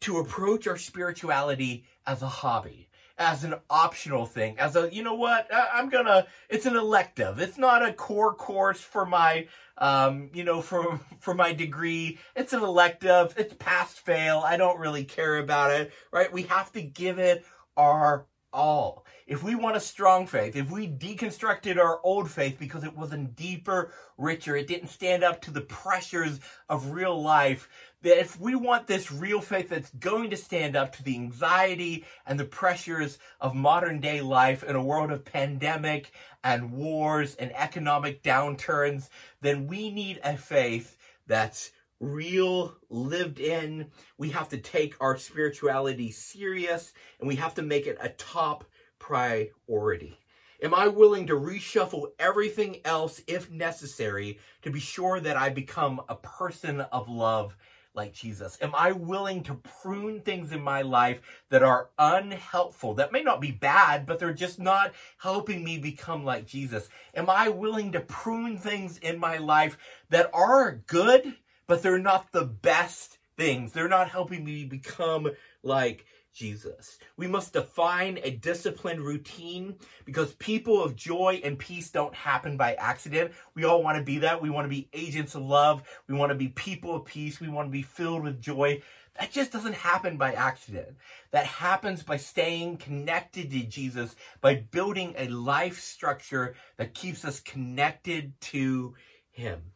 to 0.00 0.18
approach 0.18 0.66
our 0.66 0.78
spirituality 0.78 1.84
as 2.06 2.22
a 2.22 2.28
hobby 2.28 2.89
as 3.20 3.44
an 3.44 3.54
optional 3.68 4.24
thing, 4.24 4.58
as 4.58 4.76
a, 4.76 4.88
you 4.92 5.02
know 5.02 5.14
what, 5.14 5.46
I'm 5.52 5.90
gonna, 5.90 6.26
it's 6.48 6.64
an 6.64 6.74
elective. 6.74 7.38
It's 7.38 7.58
not 7.58 7.86
a 7.86 7.92
core 7.92 8.34
course 8.34 8.80
for 8.80 9.04
my, 9.04 9.46
um, 9.76 10.30
you 10.32 10.42
know, 10.42 10.62
for, 10.62 10.98
for 11.20 11.34
my 11.34 11.52
degree. 11.52 12.18
It's 12.34 12.54
an 12.54 12.62
elective. 12.62 13.34
It's 13.36 13.54
pass 13.54 13.92
fail. 13.92 14.42
I 14.44 14.56
don't 14.56 14.80
really 14.80 15.04
care 15.04 15.36
about 15.36 15.70
it, 15.70 15.92
right? 16.10 16.32
We 16.32 16.44
have 16.44 16.72
to 16.72 16.82
give 16.82 17.18
it 17.18 17.44
our 17.76 18.26
all. 18.52 19.04
If 19.26 19.44
we 19.44 19.54
want 19.54 19.76
a 19.76 19.80
strong 19.80 20.26
faith, 20.26 20.56
if 20.56 20.70
we 20.70 20.88
deconstructed 20.88 21.78
our 21.78 22.00
old 22.02 22.30
faith 22.30 22.56
because 22.58 22.82
it 22.82 22.96
wasn't 22.96 23.36
deeper, 23.36 23.92
richer, 24.18 24.56
it 24.56 24.66
didn't 24.66 24.88
stand 24.88 25.22
up 25.22 25.40
to 25.42 25.52
the 25.52 25.60
pressures 25.60 26.40
of 26.68 26.90
real 26.90 27.20
life, 27.20 27.68
that 28.02 28.18
if 28.18 28.40
we 28.40 28.54
want 28.54 28.86
this 28.86 29.12
real 29.12 29.40
faith 29.40 29.68
that's 29.68 29.90
going 29.90 30.30
to 30.30 30.36
stand 30.36 30.76
up 30.76 30.96
to 30.96 31.02
the 31.02 31.16
anxiety 31.16 32.04
and 32.26 32.40
the 32.40 32.44
pressures 32.44 33.18
of 33.40 33.54
modern 33.54 34.00
day 34.00 34.20
life 34.20 34.62
in 34.62 34.76
a 34.76 34.82
world 34.82 35.10
of 35.10 35.24
pandemic 35.24 36.12
and 36.42 36.72
wars 36.72 37.34
and 37.34 37.52
economic 37.54 38.22
downturns, 38.22 39.08
then 39.42 39.66
we 39.66 39.90
need 39.90 40.20
a 40.24 40.36
faith 40.36 40.96
that's 41.26 41.72
real, 42.00 42.74
lived 42.88 43.38
in. 43.38 43.86
We 44.16 44.30
have 44.30 44.48
to 44.48 44.58
take 44.58 44.94
our 45.00 45.18
spirituality 45.18 46.10
serious 46.10 46.92
and 47.18 47.28
we 47.28 47.36
have 47.36 47.54
to 47.54 47.62
make 47.62 47.86
it 47.86 47.98
a 48.00 48.08
top 48.08 48.64
priority. 48.98 50.18
Am 50.62 50.74
I 50.74 50.88
willing 50.88 51.26
to 51.28 51.34
reshuffle 51.34 52.08
everything 52.18 52.80
else 52.84 53.22
if 53.26 53.50
necessary 53.50 54.38
to 54.62 54.70
be 54.70 54.80
sure 54.80 55.18
that 55.18 55.36
I 55.36 55.48
become 55.48 56.02
a 56.08 56.16
person 56.16 56.80
of 56.80 57.08
love 57.08 57.56
like 57.94 58.12
Jesus? 58.12 58.58
Am 58.60 58.74
I 58.74 58.92
willing 58.92 59.42
to 59.44 59.54
prune 59.54 60.20
things 60.20 60.52
in 60.52 60.62
my 60.62 60.82
life 60.82 61.20
that 61.48 61.62
are 61.62 61.90
unhelpful, 61.98 62.94
that 62.94 63.12
may 63.12 63.22
not 63.22 63.40
be 63.40 63.50
bad, 63.50 64.06
but 64.06 64.18
they're 64.18 64.32
just 64.32 64.58
not 64.58 64.92
helping 65.18 65.64
me 65.64 65.78
become 65.78 66.24
like 66.24 66.46
Jesus? 66.46 66.88
Am 67.14 67.28
I 67.28 67.48
willing 67.48 67.92
to 67.92 68.00
prune 68.00 68.58
things 68.58 68.98
in 68.98 69.18
my 69.18 69.38
life 69.38 69.76
that 70.10 70.30
are 70.32 70.82
good, 70.86 71.34
but 71.66 71.82
they're 71.82 71.98
not 71.98 72.32
the 72.32 72.44
best 72.44 73.18
things. 73.40 73.72
They're 73.72 73.88
not 73.88 74.10
helping 74.10 74.44
me 74.44 74.64
become 74.64 75.30
like 75.62 76.04
Jesus. 76.32 76.98
We 77.16 77.26
must 77.26 77.52
define 77.52 78.18
a 78.22 78.30
disciplined 78.30 79.00
routine 79.00 79.76
because 80.04 80.32
people 80.34 80.82
of 80.82 80.96
joy 80.96 81.40
and 81.44 81.58
peace 81.58 81.90
don't 81.90 82.14
happen 82.14 82.56
by 82.56 82.74
accident. 82.74 83.32
We 83.54 83.64
all 83.64 83.82
want 83.82 83.98
to 83.98 84.04
be 84.04 84.18
that. 84.18 84.40
We 84.40 84.50
want 84.50 84.64
to 84.64 84.70
be 84.70 84.88
agents 84.92 85.34
of 85.34 85.42
love. 85.42 85.82
We 86.08 86.14
want 86.14 86.30
to 86.30 86.36
be 86.36 86.48
people 86.48 86.96
of 86.96 87.04
peace. 87.04 87.40
We 87.40 87.48
want 87.48 87.68
to 87.68 87.72
be 87.72 87.82
filled 87.82 88.22
with 88.22 88.40
joy. 88.40 88.82
That 89.18 89.32
just 89.32 89.52
doesn't 89.52 89.74
happen 89.74 90.16
by 90.16 90.32
accident. 90.32 90.96
That 91.32 91.44
happens 91.44 92.02
by 92.02 92.16
staying 92.16 92.78
connected 92.78 93.50
to 93.50 93.62
Jesus, 93.64 94.14
by 94.40 94.54
building 94.54 95.14
a 95.18 95.28
life 95.28 95.80
structure 95.80 96.54
that 96.76 96.94
keeps 96.94 97.24
us 97.24 97.40
connected 97.40 98.40
to 98.40 98.94
Him 99.30 99.72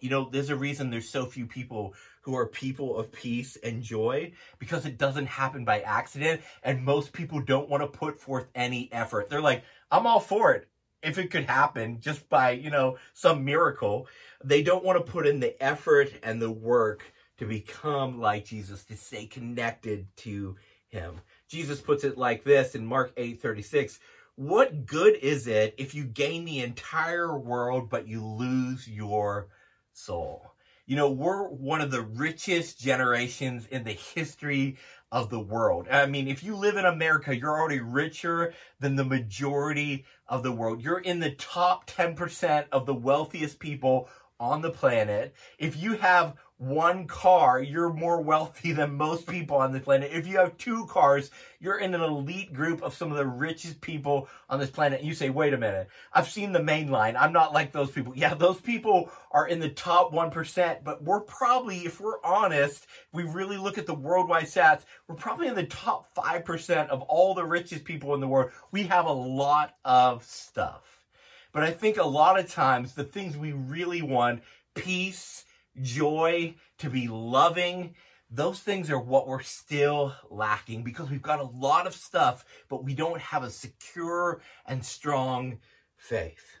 you 0.00 0.10
know, 0.10 0.28
there's 0.30 0.50
a 0.50 0.56
reason 0.56 0.90
there's 0.90 1.08
so 1.08 1.26
few 1.26 1.46
people 1.46 1.94
who 2.22 2.36
are 2.36 2.46
people 2.46 2.98
of 2.98 3.12
peace 3.12 3.56
and 3.62 3.82
joy 3.82 4.32
because 4.58 4.84
it 4.84 4.98
doesn't 4.98 5.26
happen 5.26 5.64
by 5.64 5.80
accident. 5.80 6.40
And 6.62 6.84
most 6.84 7.12
people 7.12 7.40
don't 7.40 7.68
want 7.68 7.82
to 7.82 7.98
put 7.98 8.20
forth 8.20 8.48
any 8.54 8.88
effort. 8.92 9.28
They're 9.28 9.40
like, 9.40 9.64
I'm 9.90 10.06
all 10.06 10.20
for 10.20 10.52
it. 10.52 10.68
If 11.02 11.18
it 11.18 11.30
could 11.30 11.44
happen 11.44 12.00
just 12.00 12.28
by, 12.28 12.50
you 12.50 12.70
know, 12.70 12.98
some 13.14 13.44
miracle, 13.44 14.08
they 14.42 14.62
don't 14.62 14.84
want 14.84 15.04
to 15.04 15.12
put 15.12 15.26
in 15.26 15.40
the 15.40 15.62
effort 15.62 16.12
and 16.22 16.42
the 16.42 16.50
work 16.50 17.04
to 17.38 17.46
become 17.46 18.20
like 18.20 18.44
Jesus, 18.44 18.84
to 18.84 18.96
stay 18.96 19.26
connected 19.26 20.08
to 20.16 20.56
him. 20.88 21.20
Jesus 21.48 21.80
puts 21.80 22.02
it 22.02 22.18
like 22.18 22.42
this 22.42 22.74
in 22.74 22.84
Mark 22.84 23.12
8 23.16 23.40
36. 23.40 24.00
What 24.34 24.84
good 24.84 25.14
is 25.16 25.46
it 25.46 25.74
if 25.78 25.94
you 25.94 26.04
gain 26.04 26.44
the 26.44 26.60
entire 26.60 27.38
world 27.38 27.88
but 27.88 28.08
you 28.08 28.24
lose 28.24 28.88
your 28.88 29.48
soul. 29.96 30.52
You 30.86 30.94
know, 30.94 31.10
we're 31.10 31.48
one 31.48 31.80
of 31.80 31.90
the 31.90 32.02
richest 32.02 32.78
generations 32.78 33.66
in 33.66 33.82
the 33.82 33.92
history 33.92 34.76
of 35.10 35.30
the 35.30 35.40
world. 35.40 35.88
I 35.90 36.06
mean, 36.06 36.28
if 36.28 36.44
you 36.44 36.54
live 36.54 36.76
in 36.76 36.84
America, 36.84 37.34
you're 37.34 37.58
already 37.58 37.80
richer 37.80 38.54
than 38.78 38.94
the 38.94 39.04
majority 39.04 40.04
of 40.28 40.42
the 40.42 40.52
world. 40.52 40.82
You're 40.82 41.00
in 41.00 41.18
the 41.18 41.32
top 41.32 41.90
10% 41.90 42.66
of 42.70 42.86
the 42.86 42.94
wealthiest 42.94 43.58
people 43.58 44.08
on 44.38 44.62
the 44.62 44.70
planet. 44.70 45.34
If 45.58 45.76
you 45.76 45.94
have 45.94 46.34
one 46.58 47.06
car, 47.06 47.60
you're 47.60 47.92
more 47.92 48.22
wealthy 48.22 48.72
than 48.72 48.94
most 48.94 49.26
people 49.26 49.58
on 49.58 49.72
the 49.72 49.80
planet. 49.80 50.10
If 50.12 50.26
you 50.26 50.38
have 50.38 50.56
two 50.56 50.86
cars, 50.86 51.30
you're 51.60 51.78
in 51.78 51.94
an 51.94 52.00
elite 52.00 52.54
group 52.54 52.82
of 52.82 52.94
some 52.94 53.10
of 53.10 53.18
the 53.18 53.26
richest 53.26 53.80
people 53.82 54.28
on 54.48 54.58
this 54.58 54.70
planet. 54.70 55.00
And 55.00 55.08
you 55.08 55.14
say, 55.14 55.28
wait 55.28 55.52
a 55.52 55.58
minute, 55.58 55.88
I've 56.14 56.28
seen 56.28 56.52
the 56.52 56.62
main 56.62 56.90
line. 56.90 57.14
I'm 57.14 57.32
not 57.32 57.52
like 57.52 57.72
those 57.72 57.90
people. 57.90 58.14
Yeah, 58.16 58.32
those 58.32 58.58
people 58.58 59.10
are 59.32 59.46
in 59.46 59.60
the 59.60 59.68
top 59.68 60.12
1%, 60.12 60.82
but 60.82 61.02
we're 61.04 61.20
probably, 61.20 61.80
if 61.80 62.00
we're 62.00 62.24
honest, 62.24 62.84
if 62.84 63.08
we 63.12 63.24
really 63.24 63.58
look 63.58 63.76
at 63.76 63.86
the 63.86 63.94
worldwide 63.94 64.44
stats, 64.44 64.84
we're 65.08 65.16
probably 65.16 65.48
in 65.48 65.54
the 65.54 65.66
top 65.66 66.14
5% 66.14 66.88
of 66.88 67.02
all 67.02 67.34
the 67.34 67.44
richest 67.44 67.84
people 67.84 68.14
in 68.14 68.20
the 68.20 68.28
world. 68.28 68.50
We 68.70 68.84
have 68.84 69.04
a 69.04 69.12
lot 69.12 69.74
of 69.84 70.24
stuff. 70.24 71.04
But 71.52 71.64
I 71.64 71.70
think 71.70 71.98
a 71.98 72.04
lot 72.04 72.38
of 72.38 72.50
times 72.50 72.94
the 72.94 73.04
things 73.04 73.36
we 73.36 73.52
really 73.52 74.02
want, 74.02 74.42
peace, 74.74 75.45
joy, 75.82 76.54
to 76.78 76.90
be 76.90 77.08
loving, 77.08 77.94
those 78.30 78.58
things 78.60 78.90
are 78.90 78.98
what 78.98 79.28
we're 79.28 79.42
still 79.42 80.14
lacking 80.30 80.82
because 80.82 81.10
we've 81.10 81.22
got 81.22 81.40
a 81.40 81.44
lot 81.44 81.86
of 81.86 81.94
stuff, 81.94 82.44
but 82.68 82.84
we 82.84 82.94
don't 82.94 83.20
have 83.20 83.44
a 83.44 83.50
secure 83.50 84.40
and 84.66 84.84
strong 84.84 85.58
faith. 85.96 86.58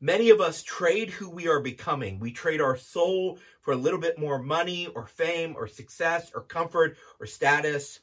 Many 0.00 0.30
of 0.30 0.40
us 0.40 0.62
trade 0.62 1.10
who 1.10 1.28
we 1.28 1.48
are 1.48 1.60
becoming. 1.60 2.20
We 2.20 2.30
trade 2.30 2.60
our 2.60 2.76
soul 2.76 3.38
for 3.62 3.72
a 3.72 3.76
little 3.76 3.98
bit 3.98 4.18
more 4.18 4.38
money 4.38 4.86
or 4.86 5.06
fame 5.06 5.54
or 5.56 5.66
success 5.66 6.30
or 6.34 6.42
comfort 6.42 6.96
or 7.18 7.26
status. 7.26 8.00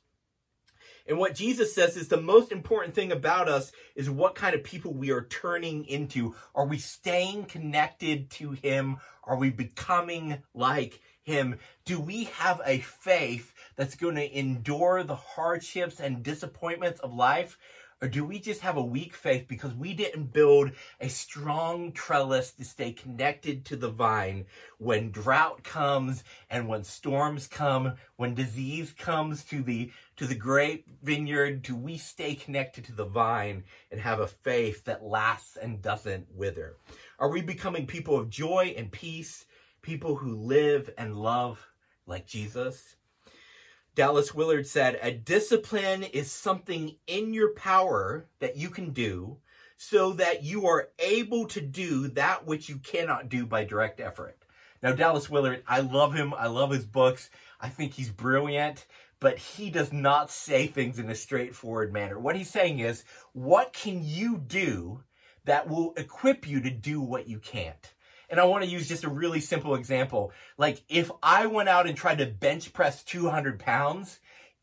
And 1.07 1.19
what 1.19 1.35
Jesus 1.35 1.73
says 1.73 1.97
is 1.97 2.07
the 2.07 2.19
most 2.19 2.51
important 2.51 2.95
thing 2.95 3.11
about 3.11 3.47
us 3.47 3.71
is 3.95 4.09
what 4.09 4.35
kind 4.35 4.55
of 4.55 4.63
people 4.63 4.93
we 4.93 5.11
are 5.11 5.25
turning 5.25 5.85
into. 5.85 6.35
Are 6.55 6.65
we 6.65 6.79
staying 6.79 7.45
connected 7.45 8.31
to 8.31 8.51
Him? 8.51 8.97
Are 9.23 9.37
we 9.37 9.51
becoming 9.51 10.41
like 10.53 10.99
Him? 11.21 11.59
Do 11.85 11.99
we 11.99 12.25
have 12.25 12.59
a 12.65 12.79
faith 12.79 13.53
that's 13.75 13.95
going 13.95 14.15
to 14.15 14.37
endure 14.37 15.03
the 15.03 15.15
hardships 15.15 15.99
and 15.99 16.23
disappointments 16.23 16.99
of 17.01 17.13
life? 17.13 17.57
Or 18.01 18.09
do 18.09 18.25
we 18.25 18.39
just 18.39 18.59
have 18.59 18.75
a 18.75 18.83
weak 18.83 19.15
faith 19.15 19.47
because 19.47 19.73
we 19.73 19.93
didn't 19.93 20.33
build 20.33 20.71
a 20.99 21.07
strong 21.07 21.93
trellis 21.93 22.51
to 22.53 22.65
stay 22.65 22.91
connected 22.91 23.63
to 23.65 23.77
the 23.77 23.89
vine 23.89 24.45
when 24.79 25.11
drought 25.11 25.63
comes 25.63 26.25
and 26.49 26.67
when 26.67 26.83
storms 26.83 27.47
come, 27.47 27.93
when 28.17 28.35
disease 28.35 28.91
comes 28.91 29.45
to 29.45 29.63
the 29.63 29.91
to 30.17 30.25
the 30.25 30.35
grape 30.35 30.85
vineyard, 31.03 31.61
do 31.61 31.73
we 31.73 31.97
stay 31.97 32.35
connected 32.35 32.83
to 32.85 32.91
the 32.91 33.05
vine 33.05 33.63
and 33.91 34.01
have 34.01 34.19
a 34.19 34.27
faith 34.27 34.83
that 34.85 35.03
lasts 35.03 35.55
and 35.55 35.81
doesn't 35.81 36.27
wither? 36.35 36.75
Are 37.17 37.29
we 37.29 37.41
becoming 37.41 37.87
people 37.87 38.17
of 38.17 38.29
joy 38.29 38.75
and 38.77 38.91
peace, 38.91 39.45
people 39.81 40.15
who 40.15 40.35
live 40.35 40.89
and 40.97 41.15
love 41.15 41.65
like 42.07 42.27
Jesus? 42.27 42.97
Dallas 43.95 44.35
Willard 44.35 44.67
said, 44.67 44.99
a 45.01 45.11
discipline 45.11 46.03
is 46.03 46.29
something 46.29 46.95
in 47.07 47.33
your 47.33 47.53
power 47.53 48.27
that 48.39 48.57
you 48.57 48.69
can 48.69 48.91
do 48.91 49.37
so 49.77 50.11
that 50.13 50.43
you 50.43 50.67
are 50.67 50.89
able 50.99 51.47
to 51.47 51.61
do 51.61 52.09
that 52.09 52.45
which 52.45 52.67
you 52.67 52.77
cannot 52.77 53.29
do 53.29 53.45
by 53.45 53.63
direct 53.63 54.01
effort. 54.01 54.37
Now, 54.83 54.91
Dallas 54.91 55.29
Willard, 55.29 55.63
I 55.65 55.79
love 55.79 56.13
him. 56.13 56.33
I 56.33 56.47
love 56.47 56.71
his 56.71 56.85
books. 56.85 57.29
I 57.61 57.69
think 57.69 57.93
he's 57.93 58.11
brilliant, 58.11 58.85
but 59.21 59.37
he 59.37 59.69
does 59.69 59.93
not 59.93 60.29
say 60.29 60.67
things 60.67 60.99
in 60.99 61.09
a 61.09 61.15
straightforward 61.15 61.93
manner. 61.93 62.19
What 62.19 62.35
he's 62.35 62.49
saying 62.49 62.79
is, 62.79 63.05
what 63.31 63.71
can 63.71 64.01
you 64.03 64.37
do 64.37 65.01
that 65.45 65.69
will 65.69 65.93
equip 65.95 66.47
you 66.47 66.59
to 66.61 66.69
do 66.69 66.99
what 66.99 67.29
you 67.29 67.39
can't? 67.39 67.93
And 68.35 68.41
I 68.41 68.47
want 68.47 68.65
to 68.65 68.69
use 68.69 68.89
just 68.89 69.05
a 69.05 69.09
really 69.09 69.39
simple 69.39 69.75
example. 69.75 70.33
Like 70.57 70.83
if 70.89 71.09
I 71.23 71.45
went 71.45 71.69
out 71.69 71.87
and 71.87 71.95
tried 71.95 72.17
to 72.17 72.25
bench 72.25 72.73
press 72.73 73.01
200 73.03 73.59
pounds, 73.59 74.19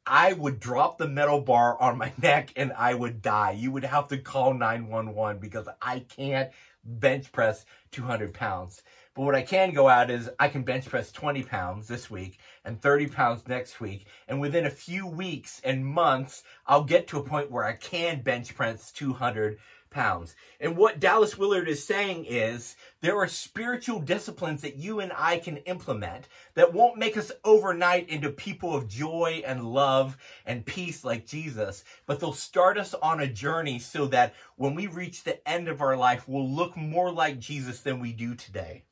I 0.07 0.35
would 0.35 0.61
drop 0.61 0.99
the 0.99 1.09
metal 1.09 1.41
bar 1.41 1.81
on 1.81 1.97
my 1.97 2.13
neck 2.21 2.53
and 2.55 2.75
I 2.75 2.93
would 2.93 3.23
die. 3.23 3.53
You 3.53 3.73
would 3.73 3.85
have 3.85 4.09
to 4.09 4.19
call 4.19 4.53
911 4.53 5.41
because 5.41 5.71
I 5.81 6.01
can't 6.01 6.51
bench 6.85 7.33
press 7.33 7.65
200 7.93 8.35
pounds. 8.35 8.83
But 9.15 9.23
what 9.23 9.35
I 9.35 9.41
can 9.41 9.73
go 9.73 9.89
out 9.89 10.11
is 10.11 10.29
I 10.39 10.49
can 10.49 10.65
bench 10.65 10.87
press 10.87 11.11
20 11.11 11.43
pounds 11.43 11.89
this 11.89 12.11
week 12.11 12.41
and 12.67 12.79
30 12.79 13.07
pounds 13.07 13.49
next 13.49 13.81
week. 13.81 14.07
And 14.29 14.39
within 14.39 14.67
a 14.67 14.71
few 14.71 15.07
weeks 15.07 15.63
and 15.65 15.87
months, 15.87 16.43
I'll 16.67 16.85
get 16.85 17.09
to 17.09 17.19
a 17.19 17.25
point 17.25 17.51
where 17.51 17.65
I 17.65 17.73
can 17.73 18.21
bench 18.21 18.55
press 18.55 18.93
200 18.93 19.57
pounds. 19.93 20.35
And 20.61 20.77
what 20.77 21.01
Dallas 21.01 21.37
Willard 21.39 21.69
is 21.69 21.85
saying 21.85 22.25
is 22.25 22.77
there 23.01 23.19
are 23.19 23.29
spiritual 23.29 24.01
disciplines 24.01 24.63
that 24.63 24.77
you 24.77 25.01
and 25.01 25.13
I 25.17 25.39
can 25.39 25.59
implement 25.59 26.29
that 26.55 26.73
won't 26.73 26.99
make 26.99 27.17
us 27.17 27.33
overnight 27.45 28.09
into 28.09 28.31
people 28.31 28.75
of 28.75 28.89
joy 28.89 29.43
and 29.47 29.65
love 29.65 30.17
and 30.47 30.67
peace 30.67 31.05
like 31.05 31.27
Jesus, 31.27 31.85
but 32.07 32.21
they'll 32.21 32.33
start 32.33 32.79
us 32.79 32.95
on 32.95 33.21
a 33.21 33.29
journey 33.29 33.79
so 33.79 34.07
that 34.07 34.35
when 34.57 34.75
we 34.75 34.87
reach 34.87 35.23
the 35.23 35.47
end 35.49 35.69
of 35.69 35.81
our 35.81 35.97
life, 35.97 36.29
we'll 36.29 36.49
look 36.49 36.77
more 36.77 37.13
like 37.13 37.39
Jesus 37.39 37.81
than 37.81 38.01
we 38.01 38.13
do 38.13 38.35
today. 38.35 38.85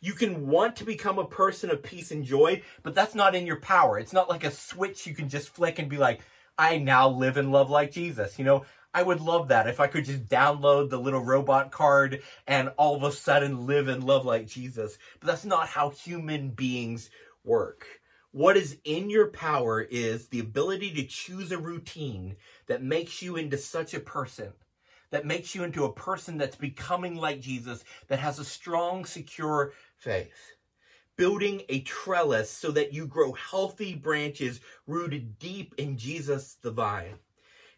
You 0.00 0.12
can 0.12 0.48
want 0.48 0.76
to 0.76 0.84
become 0.84 1.18
a 1.18 1.24
person 1.24 1.70
of 1.70 1.82
peace 1.82 2.10
and 2.10 2.24
joy, 2.24 2.60
but 2.82 2.94
that's 2.94 3.14
not 3.14 3.34
in 3.34 3.46
your 3.46 3.60
power. 3.60 3.98
It's 3.98 4.12
not 4.12 4.28
like 4.28 4.44
a 4.44 4.50
switch 4.50 5.06
you 5.06 5.14
can 5.14 5.30
just 5.30 5.48
flick 5.48 5.78
and 5.78 5.88
be 5.88 5.96
like, 5.96 6.20
I 6.58 6.76
now 6.76 7.08
live 7.08 7.38
and 7.38 7.50
love 7.50 7.70
like 7.70 7.90
Jesus. 7.90 8.38
You 8.38 8.44
know, 8.44 8.64
I 8.94 9.02
would 9.02 9.20
love 9.20 9.48
that 9.48 9.66
if 9.66 9.80
I 9.80 9.88
could 9.88 10.04
just 10.04 10.28
download 10.28 10.88
the 10.88 11.00
little 11.00 11.20
robot 11.20 11.72
card 11.72 12.22
and 12.46 12.70
all 12.76 12.94
of 12.94 13.02
a 13.02 13.10
sudden 13.10 13.66
live 13.66 13.88
and 13.88 14.04
love 14.04 14.24
like 14.24 14.46
Jesus. 14.46 14.96
But 15.18 15.26
that's 15.26 15.44
not 15.44 15.66
how 15.66 15.90
human 15.90 16.50
beings 16.50 17.10
work. 17.42 17.88
What 18.30 18.56
is 18.56 18.78
in 18.84 19.10
your 19.10 19.30
power 19.30 19.80
is 19.80 20.28
the 20.28 20.38
ability 20.38 20.92
to 20.94 21.06
choose 21.06 21.50
a 21.50 21.58
routine 21.58 22.36
that 22.66 22.84
makes 22.84 23.20
you 23.20 23.34
into 23.34 23.58
such 23.58 23.94
a 23.94 24.00
person, 24.00 24.52
that 25.10 25.26
makes 25.26 25.56
you 25.56 25.64
into 25.64 25.84
a 25.84 25.92
person 25.92 26.38
that's 26.38 26.56
becoming 26.56 27.16
like 27.16 27.40
Jesus, 27.40 27.84
that 28.06 28.20
has 28.20 28.38
a 28.38 28.44
strong, 28.44 29.04
secure 29.04 29.72
faith. 29.96 30.54
Building 31.16 31.62
a 31.68 31.80
trellis 31.80 32.50
so 32.50 32.70
that 32.72 32.92
you 32.92 33.06
grow 33.06 33.32
healthy 33.32 33.94
branches 33.94 34.60
rooted 34.86 35.38
deep 35.40 35.74
in 35.78 35.96
Jesus 35.96 36.58
the 36.62 36.70
vine. 36.70 37.18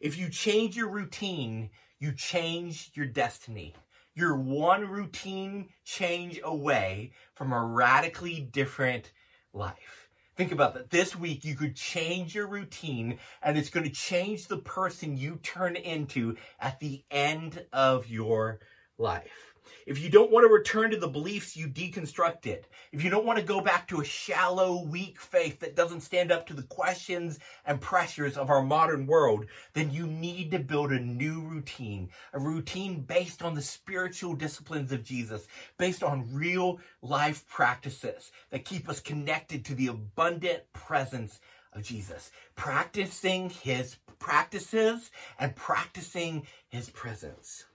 If 0.01 0.19
you 0.19 0.29
change 0.29 0.77
your 0.77 0.89
routine, 0.89 1.71
you 1.99 2.13
change 2.13 2.91
your 2.95 3.07
destiny. 3.07 3.75
You're 4.15 4.37
one 4.37 4.89
routine 4.89 5.69
change 5.85 6.41
away 6.43 7.13
from 7.35 7.53
a 7.53 7.65
radically 7.65 8.41
different 8.41 9.13
life. 9.53 10.09
Think 10.37 10.53
about 10.53 10.75
that. 10.75 10.91
This 10.91 11.17
week, 11.17 11.45
you 11.45 11.55
could 11.55 11.77
change 11.77 12.35
your 12.35 12.47
routine 12.47 13.19
and 13.43 13.57
it's 13.57 13.71
going 13.71 13.85
to 13.85 13.93
change 13.93 14.47
the 14.47 14.59
person 14.59 15.17
you 15.17 15.37
turn 15.43 15.77
into 15.77 16.37
at 16.61 16.79
the 16.79 17.03
end 17.11 17.65
of 17.73 18.09
your 18.09 18.61
life. 18.99 19.56
If 19.87 20.00
you 20.00 20.11
don't 20.11 20.31
want 20.31 20.44
to 20.44 20.52
return 20.52 20.90
to 20.90 20.96
the 20.96 21.09
beliefs 21.09 21.57
you 21.57 21.68
deconstructed, 21.68 22.64
if 22.92 23.02
you 23.02 23.11
don't 23.11 23.26
want 23.26 23.38
to 23.38 23.44
go 23.44 23.61
back 23.61 23.88
to 23.88 24.00
a 24.00 24.05
shallow, 24.05 24.83
weak 24.83 25.20
faith 25.20 25.61
that 25.61 25.76
doesn't 25.76 26.00
stand 26.00 26.33
up 26.33 26.46
to 26.46 26.55
the 26.55 26.62
questions 26.64 27.38
and 27.64 27.81
pressures 27.81 28.37
of 28.37 28.50
our 28.50 28.62
modern 28.62 29.07
world, 29.07 29.46
then 29.74 29.90
you 29.90 30.07
need 30.07 30.50
to 30.50 30.59
build 30.59 30.92
a 30.92 31.00
new 31.00 31.40
routine, 31.42 32.09
a 32.33 32.38
routine 32.38 33.00
based 33.00 33.42
on 33.42 33.55
the 33.55 33.62
spiritual 33.62 34.35
disciplines 34.35 34.92
of 34.92 35.05
Jesus, 35.05 35.46
based 35.79 36.02
on 36.02 36.33
real 36.33 36.81
life 37.02 37.46
practices 37.46 38.33
that 38.50 38.64
keep 38.64 38.88
us 38.88 39.00
connected 39.00 39.64
to 39.64 39.74
the 39.74 39.88
abundant 39.88 40.62
presence 40.72 41.40
of 41.72 41.83
Jesus, 41.83 42.31
practicing 42.55 43.50
his 43.50 43.96
practices 44.18 45.11
and 45.38 45.55
practicing 45.55 46.46
his 46.68 46.88
presence. 46.90 47.66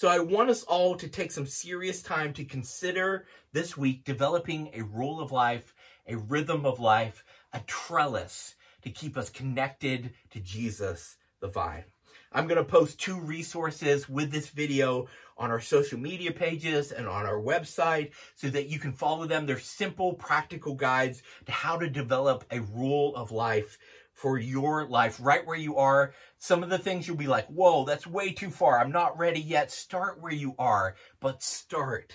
So 0.00 0.08
I 0.08 0.18
want 0.20 0.48
us 0.48 0.62
all 0.62 0.96
to 0.96 1.08
take 1.08 1.30
some 1.30 1.44
serious 1.44 2.00
time 2.00 2.32
to 2.32 2.44
consider 2.46 3.26
this 3.52 3.76
week 3.76 4.02
developing 4.02 4.70
a 4.72 4.82
rule 4.82 5.20
of 5.20 5.30
life, 5.30 5.74
a 6.06 6.16
rhythm 6.16 6.64
of 6.64 6.80
life, 6.80 7.22
a 7.52 7.60
trellis 7.66 8.54
to 8.80 8.88
keep 8.88 9.18
us 9.18 9.28
connected 9.28 10.14
to 10.30 10.40
Jesus 10.40 11.18
the 11.40 11.48
vine. 11.48 11.84
I'm 12.32 12.46
going 12.46 12.56
to 12.56 12.64
post 12.64 12.98
two 12.98 13.20
resources 13.20 14.08
with 14.08 14.32
this 14.32 14.48
video 14.48 15.06
on 15.36 15.50
our 15.50 15.60
social 15.60 15.98
media 15.98 16.32
pages 16.32 16.92
and 16.92 17.06
on 17.06 17.26
our 17.26 17.38
website 17.38 18.12
so 18.36 18.48
that 18.48 18.68
you 18.70 18.78
can 18.78 18.94
follow 18.94 19.26
them. 19.26 19.44
They're 19.44 19.58
simple, 19.58 20.14
practical 20.14 20.76
guides 20.76 21.22
to 21.44 21.52
how 21.52 21.76
to 21.76 21.90
develop 21.90 22.46
a 22.50 22.60
rule 22.60 23.14
of 23.16 23.32
life 23.32 23.78
for 24.20 24.38
your 24.38 24.86
life 24.86 25.18
right 25.18 25.46
where 25.46 25.56
you 25.56 25.78
are. 25.78 26.12
Some 26.36 26.62
of 26.62 26.68
the 26.68 26.78
things 26.78 27.08
you'll 27.08 27.16
be 27.16 27.26
like, 27.26 27.46
whoa, 27.46 27.86
that's 27.86 28.06
way 28.06 28.32
too 28.32 28.50
far. 28.50 28.78
I'm 28.78 28.92
not 28.92 29.18
ready 29.18 29.40
yet. 29.40 29.70
Start 29.70 30.20
where 30.20 30.32
you 30.32 30.54
are, 30.58 30.96
but 31.20 31.42
start. 31.42 32.12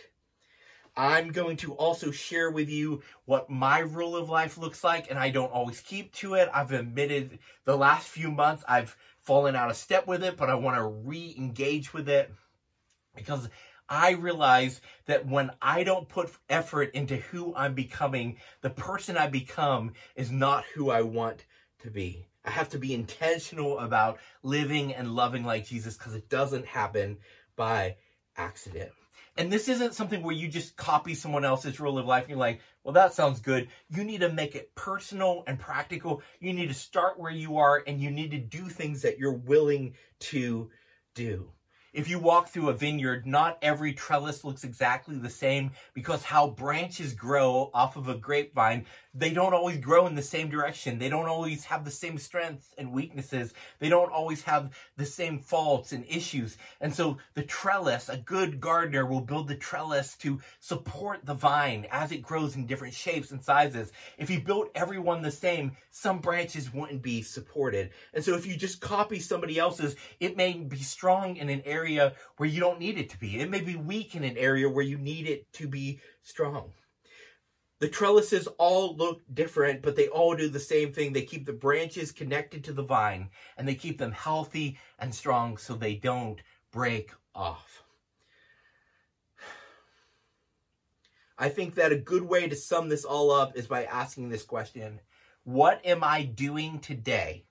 I'm 0.95 1.31
going 1.31 1.57
to 1.57 1.73
also 1.73 2.11
share 2.11 2.51
with 2.51 2.69
you 2.69 3.01
what 3.25 3.49
my 3.49 3.79
rule 3.79 4.15
of 4.15 4.29
life 4.29 4.59
looks 4.59 4.83
like, 4.83 5.09
and 5.09 5.17
I 5.17 5.31
don't 5.31 5.51
always 5.51 5.81
keep 5.81 6.13
to 6.17 6.35
it. 6.35 6.47
I've 6.53 6.71
admitted 6.71 7.39
the 7.63 7.75
last 7.75 8.07
few 8.07 8.29
months 8.29 8.63
I've 8.67 8.95
fallen 9.17 9.55
out 9.55 9.71
of 9.71 9.75
step 9.75 10.05
with 10.05 10.23
it, 10.23 10.37
but 10.37 10.51
I 10.51 10.55
want 10.55 10.77
to 10.77 10.83
re 10.83 11.33
engage 11.35 11.91
with 11.91 12.07
it 12.07 12.31
because 13.15 13.49
I 13.89 14.11
realize 14.11 14.79
that 15.07 15.25
when 15.25 15.49
I 15.59 15.83
don't 15.83 16.07
put 16.07 16.31
effort 16.49 16.91
into 16.93 17.17
who 17.17 17.55
I'm 17.55 17.73
becoming, 17.73 18.37
the 18.61 18.69
person 18.69 19.17
I 19.17 19.25
become 19.27 19.93
is 20.15 20.31
not 20.31 20.65
who 20.75 20.91
I 20.91 21.01
want 21.01 21.45
to 21.85 21.91
be. 21.91 22.27
I 22.43 22.51
have 22.51 22.69
to 22.69 22.77
be 22.77 22.93
intentional 22.93 23.79
about 23.79 24.19
living 24.43 24.93
and 24.93 25.15
loving 25.15 25.43
like 25.43 25.65
Jesus 25.65 25.97
because 25.97 26.13
it 26.13 26.29
doesn't 26.29 26.67
happen 26.67 27.17
by 27.55 27.95
accident. 28.37 28.91
And 29.37 29.51
this 29.51 29.67
isn't 29.67 29.95
something 29.95 30.23
where 30.23 30.35
you 30.35 30.47
just 30.47 30.77
copy 30.77 31.13
someone 31.13 31.43
else's 31.43 31.79
rule 31.79 31.97
of 31.97 32.05
life 32.05 32.23
and 32.23 32.29
you're 32.29 32.39
like, 32.39 32.61
well, 32.83 32.93
that 32.93 33.13
sounds 33.13 33.39
good. 33.39 33.67
You 33.89 34.03
need 34.03 34.21
to 34.21 34.31
make 34.31 34.55
it 34.55 34.73
personal 34.75 35.43
and 35.45 35.59
practical. 35.59 36.21
You 36.39 36.53
need 36.53 36.67
to 36.67 36.73
start 36.73 37.19
where 37.19 37.31
you 37.31 37.57
are 37.57 37.83
and 37.85 37.99
you 37.99 38.11
need 38.11 38.31
to 38.31 38.37
do 38.37 38.69
things 38.69 39.01
that 39.01 39.17
you're 39.17 39.33
willing 39.33 39.95
to 40.19 40.69
do. 41.15 41.49
If 41.95 42.09
you 42.09 42.19
walk 42.19 42.49
through 42.49 42.67
a 42.67 42.73
vineyard, 42.73 43.25
not 43.25 43.57
every 43.61 43.93
trellis 43.93 44.43
looks 44.43 44.65
exactly 44.65 45.15
the 45.15 45.29
same 45.29 45.71
because 45.93 46.23
how 46.23 46.49
branches 46.49 47.13
grow 47.13 47.71
off 47.73 47.95
of 47.95 48.09
a 48.09 48.15
grapevine, 48.15 48.85
they 49.13 49.31
don't 49.31 49.53
always 49.53 49.77
grow 49.77 50.05
in 50.05 50.13
the 50.13 50.21
same 50.21 50.49
direction. 50.49 50.99
They 50.99 51.07
don't 51.07 51.29
always 51.29 51.63
have 51.63 51.85
the 51.85 51.91
same 51.91 52.17
strengths 52.17 52.73
and 52.77 52.91
weaknesses. 52.91 53.53
They 53.79 53.87
don't 53.87 54.11
always 54.11 54.41
have 54.41 54.75
the 54.97 55.05
same 55.05 55.39
faults 55.39 55.93
and 55.93 56.03
issues. 56.09 56.57
And 56.81 56.93
so 56.93 57.17
the 57.33 57.43
trellis, 57.43 58.09
a 58.09 58.17
good 58.17 58.59
gardener 58.59 59.05
will 59.05 59.21
build 59.21 59.47
the 59.47 59.55
trellis 59.55 60.17
to 60.17 60.41
support 60.59 61.25
the 61.25 61.33
vine 61.33 61.87
as 61.91 62.11
it 62.11 62.21
grows 62.21 62.57
in 62.57 62.65
different 62.65 62.93
shapes 62.93 63.31
and 63.31 63.41
sizes. 63.41 63.93
If 64.17 64.29
you 64.29 64.41
built 64.41 64.69
everyone 64.75 65.21
the 65.21 65.31
same, 65.31 65.77
some 65.91 66.19
branches 66.19 66.73
wouldn't 66.73 67.01
be 67.01 67.21
supported. 67.21 67.91
And 68.13 68.21
so 68.21 68.35
if 68.35 68.45
you 68.45 68.57
just 68.57 68.81
copy 68.81 69.19
somebody 69.19 69.57
else's, 69.57 69.95
it 70.19 70.35
may 70.35 70.51
be 70.55 70.79
strong 70.79 71.37
in 71.37 71.47
an 71.47 71.61
area 71.65 71.84
where 72.37 72.49
you 72.49 72.59
don't 72.59 72.79
need 72.79 72.97
it 72.97 73.09
to 73.09 73.19
be. 73.19 73.39
It 73.39 73.49
may 73.49 73.61
be 73.61 73.75
weak 73.75 74.15
in 74.15 74.23
an 74.23 74.37
area 74.37 74.69
where 74.69 74.85
you 74.85 74.97
need 74.97 75.27
it 75.27 75.51
to 75.53 75.67
be 75.67 75.99
strong. 76.23 76.71
The 77.79 77.87
trellises 77.89 78.47
all 78.57 78.95
look 78.95 79.21
different, 79.33 79.81
but 79.81 79.95
they 79.95 80.07
all 80.07 80.35
do 80.35 80.47
the 80.47 80.59
same 80.59 80.93
thing. 80.93 81.11
They 81.11 81.23
keep 81.23 81.45
the 81.45 81.53
branches 81.53 82.11
connected 82.11 82.63
to 82.63 82.73
the 82.73 82.83
vine 82.83 83.29
and 83.57 83.67
they 83.67 83.75
keep 83.75 83.97
them 83.97 84.13
healthy 84.13 84.77
and 84.97 85.13
strong 85.13 85.57
so 85.57 85.75
they 85.75 85.95
don't 85.95 86.41
break 86.71 87.11
off. 87.33 87.83
I 91.37 91.49
think 91.49 91.75
that 91.75 91.91
a 91.91 91.97
good 91.97 92.23
way 92.23 92.47
to 92.47 92.55
sum 92.55 92.87
this 92.87 93.03
all 93.03 93.29
up 93.29 93.57
is 93.57 93.67
by 93.67 93.83
asking 93.83 94.29
this 94.29 94.43
question 94.43 95.01
What 95.43 95.85
am 95.85 96.01
I 96.01 96.23
doing 96.23 96.79
today 96.79 97.45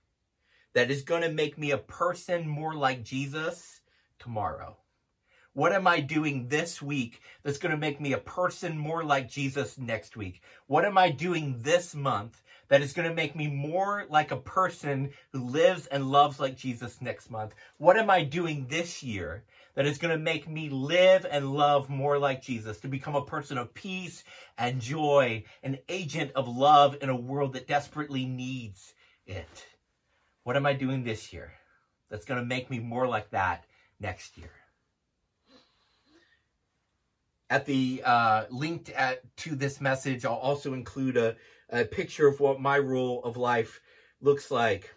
that 0.73 0.91
is 0.91 1.03
going 1.03 1.23
to 1.23 1.31
make 1.31 1.59
me 1.59 1.71
a 1.73 1.79
person 1.79 2.49
more 2.49 2.75
like 2.75 3.05
Jesus 3.05 3.83
tomorrow? 4.19 4.77
What 5.55 5.73
am 5.73 5.87
I 5.87 6.01
doing 6.01 6.49
this 6.49 6.83
week 6.83 7.21
that's 7.45 7.59
going 7.59 7.71
to 7.71 7.79
make 7.79 8.01
me 8.01 8.13
a 8.13 8.19
person 8.19 8.77
more 8.77 9.05
like 9.05 9.31
Jesus 9.31 9.79
next 9.79 10.17
week? 10.17 10.43
What 10.67 10.85
am 10.85 10.99
I 10.99 11.11
doing 11.11 11.61
this 11.61 11.95
month 11.95 12.43
that 12.67 12.83
is 12.83 12.93
going 12.93 13.09
to 13.09 13.15
make 13.15 13.37
me 13.37 13.47
more 13.47 14.05
like 14.11 14.33
a 14.33 14.37
person 14.37 15.11
who 15.33 15.45
lives 15.45 15.87
and 15.87 16.11
loves 16.11 16.41
like 16.41 16.57
Jesus 16.57 17.01
next 17.01 17.31
month? 17.31 17.55
What 17.79 17.97
am 17.97 18.11
I 18.11 18.25
doing 18.25 18.67
this 18.67 19.01
year 19.05 19.45
that 19.77 19.87
is 19.87 19.99
going 19.99 20.11
to 20.11 20.21
make 20.21 20.49
me 20.49 20.71
live 20.71 21.25
and 21.31 21.53
love 21.53 21.89
more 21.89 22.19
like 22.19 22.43
Jesus, 22.43 22.81
to 22.81 22.89
become 22.89 23.15
a 23.15 23.25
person 23.25 23.57
of 23.57 23.75
peace 23.75 24.25
and 24.59 24.81
joy, 24.81 25.45
an 25.63 25.79
agent 25.89 26.33
of 26.35 26.49
love 26.49 26.97
in 27.01 27.11
a 27.11 27.17
world 27.17 27.53
that 27.53 27.69
desperately 27.69 28.25
needs 28.25 28.93
it? 29.25 29.67
What 30.43 30.57
am 30.57 30.67
I 30.67 30.73
doing 30.73 31.05
this 31.05 31.33
year 31.33 31.53
that's 32.11 32.25
going 32.25 32.41
to 32.41 32.47
make 32.47 32.71
me 32.71 32.81
more 32.81 33.07
like 33.07 33.31
that 33.31 33.67
next 34.01 34.37
year? 34.39 34.51
At 37.51 37.67
the 37.67 38.03
uh, 38.05 38.45
linked 38.51 38.91
at, 38.91 39.21
to 39.39 39.55
this 39.55 39.81
message, 39.81 40.25
I'll 40.25 40.35
also 40.35 40.73
include 40.73 41.17
a, 41.17 41.37
a 41.71 41.85
picture 41.85 42.27
of 42.27 42.41
what 42.41 42.61
my 42.61 42.77
rule 42.77 43.23
of 43.25 43.37
life 43.37 43.81
looks 44.21 44.51
like. 44.51 44.93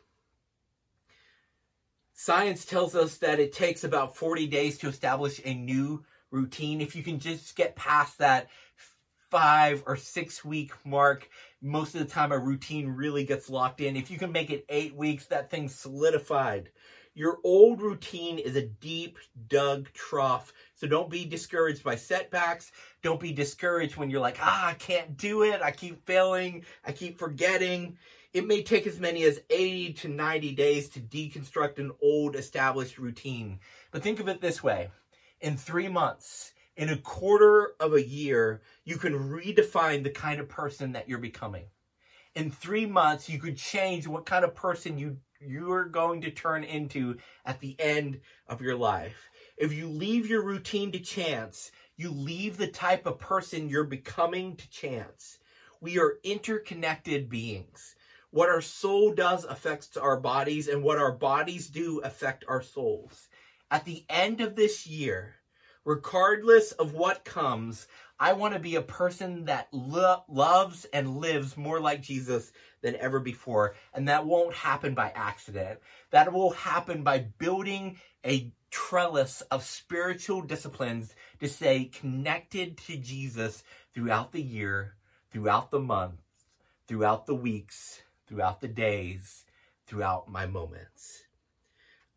Science 2.14 2.66
tells 2.66 2.96
us 2.96 3.18
that 3.18 3.40
it 3.40 3.54
takes 3.54 3.84
about 3.84 4.18
40 4.18 4.48
days 4.48 4.80
to 4.80 4.88
establish 4.88 5.40
a 5.46 5.54
new 5.54 6.04
routine. 6.32 6.82
If 6.82 6.96
you 6.96 7.04
can 7.04 7.20
just 7.20 7.56
get 7.56 7.76
past 7.76 8.18
that 8.18 8.50
five 9.30 9.84
or 9.86 9.96
six 9.96 10.44
week 10.44 10.72
mark, 10.86 11.30
most 11.62 11.96
of 11.96 12.00
the 12.00 12.12
time 12.12 12.32
a 12.32 12.40
routine 12.40 12.88
really 12.88 13.24
gets 13.24 13.50
locked 13.50 13.82
in. 13.82 13.96
If 13.96 14.10
you 14.10 14.18
can 14.18 14.32
make 14.32 14.50
it 14.50 14.66
eight 14.70 14.96
weeks, 14.96 15.28
that 15.28 15.52
thing's 15.52 15.76
solidified. 15.76 16.70
Your 17.18 17.40
old 17.44 17.82
routine 17.82 18.38
is 18.38 18.56
a 18.56 18.68
deep 18.68 19.18
dug 19.48 19.92
trough. 19.92 20.54
So 20.76 20.86
don't 20.86 21.10
be 21.10 21.26
discouraged 21.26 21.84
by 21.84 21.96
setbacks. 21.96 22.72
Don't 23.02 23.20
be 23.20 23.34
discouraged 23.34 23.98
when 23.98 24.12
you're 24.12 24.22
like, 24.22 24.38
ah, 24.40 24.68
I 24.68 24.76
can't 24.76 25.18
do 25.18 25.42
it. 25.42 25.60
I 25.64 25.72
keep 25.72 26.06
failing. 26.06 26.64
I 26.86 26.92
keep 26.92 27.18
forgetting. 27.18 27.98
It 28.34 28.46
may 28.46 28.62
take 28.62 28.86
as 28.86 29.00
many 29.00 29.24
as 29.24 29.40
80 29.50 29.94
to 29.94 30.10
90 30.10 30.52
days 30.52 30.90
to 30.90 31.00
deconstruct 31.00 31.80
an 31.80 31.92
old 32.04 32.36
established 32.36 33.00
routine. 33.00 33.62
But 33.90 34.04
think 34.04 34.20
of 34.20 34.28
it 34.28 34.40
this 34.40 34.62
way. 34.62 34.92
In 35.42 35.58
three 35.58 35.88
months, 35.88 36.54
in 36.76 36.90
a 36.90 36.98
quarter 36.98 37.72
of 37.80 37.96
a 37.96 38.08
year, 38.08 38.62
you 38.86 38.98
can 38.98 39.14
redefine 39.14 40.04
the 40.04 40.12
kind 40.12 40.40
of 40.40 40.50
person 40.50 40.92
that 40.92 41.10
you're 41.10 41.18
becoming. 41.18 41.66
In 42.36 42.52
three 42.52 42.86
months, 42.86 43.28
you 43.28 43.40
could 43.40 43.58
change 43.58 44.06
what 44.06 44.28
kind 44.28 44.46
of 44.46 44.54
person 44.54 45.00
you 45.00 45.18
you're 45.40 45.86
going 45.86 46.22
to 46.22 46.32
turn 46.32 46.64
into 46.64 47.18
at 47.46 47.60
the 47.60 47.76
end 47.80 48.20
of 48.48 48.62
your 48.62 48.76
life. 48.76 49.30
If 49.58 49.74
you 49.74 49.88
leave 49.88 50.28
your 50.28 50.44
routine 50.44 50.92
to 50.92 51.00
chance, 51.00 51.72
you 51.96 52.12
leave 52.12 52.58
the 52.58 52.68
type 52.68 53.06
of 53.06 53.20
person 53.20 53.70
you're 53.70 53.84
becoming 53.84 54.56
to 54.56 54.70
chance. 54.70 55.40
We 55.82 56.00
are 56.00 56.18
interconnected 56.24 57.30
beings. 57.30 57.96
What 58.32 58.50
our 58.50 58.62
soul 58.62 59.14
does 59.14 59.46
affects 59.46 59.96
our 59.96 60.20
bodies, 60.20 60.68
and 60.68 60.84
what 60.84 60.98
our 60.98 61.14
bodies 61.14 61.70
do 61.70 62.02
affect 62.04 62.46
our 62.48 62.62
souls. 62.62 63.28
At 63.72 63.86
the 63.86 64.06
end 64.10 64.42
of 64.42 64.56
this 64.56 64.86
year, 64.86 65.36
regardless 65.86 66.72
of 66.74 66.94
what 66.94 67.24
comes, 67.24 67.88
I 68.20 68.34
want 68.34 68.54
to 68.54 68.60
be 68.60 68.76
a 68.76 68.82
person 68.82 69.46
that 69.46 69.70
lo- 69.72 70.24
loves 70.28 70.86
and 70.86 71.18
lives 71.18 71.56
more 71.56 71.80
like 71.80 72.02
Jesus 72.02 72.52
than 72.82 72.96
ever 72.96 73.20
before. 73.20 73.76
And 73.94 74.08
that 74.08 74.26
won't 74.26 74.54
happen 74.54 74.94
by 74.94 75.12
accident. 75.16 75.80
That 76.12 76.32
will 76.32 76.52
happen 76.52 77.04
by 77.04 77.20
building 77.38 78.00
a 78.26 78.52
trellis 78.70 79.42
of 79.42 79.64
spiritual 79.64 80.42
disciplines 80.42 81.16
to 81.40 81.48
stay 81.48 81.86
connected 81.86 82.78
to 82.78 82.98
Jesus 82.98 83.64
throughout 83.94 84.32
the 84.32 84.42
year, 84.42 84.96
throughout 85.32 85.72
the 85.72 85.80
month, 85.80 86.22
throughout 86.88 87.26
the 87.26 87.36
weeks, 87.36 88.02
throughout 88.28 88.62
the 88.62 88.68
days, 88.68 89.46
throughout 89.86 90.30
my 90.30 90.46
moments. 90.46 91.27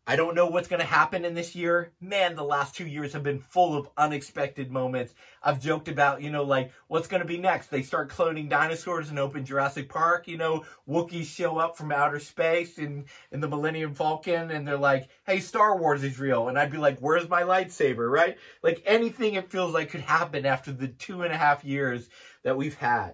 I 0.07 0.15
don't 0.15 0.33
know 0.33 0.47
what's 0.47 0.67
going 0.67 0.79
to 0.79 0.85
happen 0.85 1.25
in 1.25 1.35
this 1.35 1.55
year. 1.55 1.93
Man, 2.01 2.35
the 2.35 2.43
last 2.43 2.75
two 2.75 2.87
years 2.87 3.13
have 3.13 3.21
been 3.21 3.39
full 3.39 3.77
of 3.77 3.87
unexpected 3.95 4.71
moments. 4.71 5.13
I've 5.43 5.61
joked 5.61 5.87
about, 5.87 6.23
you 6.23 6.31
know, 6.31 6.43
like, 6.43 6.71
what's 6.87 7.07
going 7.07 7.21
to 7.21 7.27
be 7.27 7.37
next? 7.37 7.67
They 7.67 7.83
start 7.83 8.09
cloning 8.09 8.49
dinosaurs 8.49 9.11
and 9.11 9.19
open 9.19 9.45
Jurassic 9.45 9.89
Park, 9.89 10.27
you 10.27 10.37
know, 10.37 10.65
Wookiees 10.89 11.25
show 11.25 11.59
up 11.59 11.77
from 11.77 11.91
outer 11.91 12.19
space 12.19 12.79
in, 12.79 13.05
in 13.31 13.41
the 13.41 13.47
Millennium 13.47 13.93
Falcon 13.93 14.49
and 14.49 14.67
they're 14.67 14.75
like, 14.75 15.07
hey, 15.27 15.39
Star 15.39 15.77
Wars 15.77 16.03
is 16.03 16.19
real. 16.19 16.47
And 16.47 16.57
I'd 16.57 16.71
be 16.71 16.79
like, 16.79 16.97
where's 16.97 17.29
my 17.29 17.43
lightsaber, 17.43 18.09
right? 18.09 18.37
Like 18.63 18.81
anything 18.87 19.35
it 19.35 19.51
feels 19.51 19.71
like 19.71 19.91
could 19.91 20.01
happen 20.01 20.47
after 20.47 20.71
the 20.71 20.87
two 20.87 21.21
and 21.21 21.31
a 21.31 21.37
half 21.37 21.63
years 21.63 22.09
that 22.43 22.57
we've 22.57 22.75
had. 22.75 23.13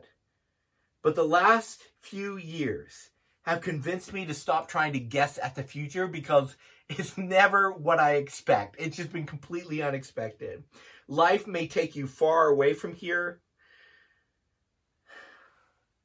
But 1.04 1.16
the 1.16 1.26
last 1.26 1.82
few 2.00 2.38
years 2.38 3.10
have 3.44 3.62
convinced 3.62 4.14
me 4.14 4.26
to 4.26 4.34
stop 4.34 4.68
trying 4.68 4.94
to 4.94 5.00
guess 5.00 5.38
at 5.38 5.56
the 5.56 5.64
future 5.64 6.08
because 6.08 6.56
it's 6.90 7.18
never 7.18 7.72
what 7.72 8.00
I 8.00 8.16
expect. 8.16 8.78
It's 8.80 8.98
just 8.98 9.12
been 9.12 9.26
completely 9.26 9.82
unexpected. 9.82 10.64
Life 11.08 11.48
may 11.48 11.68
take 11.68 11.96
you 11.96 12.08
far 12.08 12.48
away 12.48 12.74
from 12.74 12.94
here. 12.94 13.42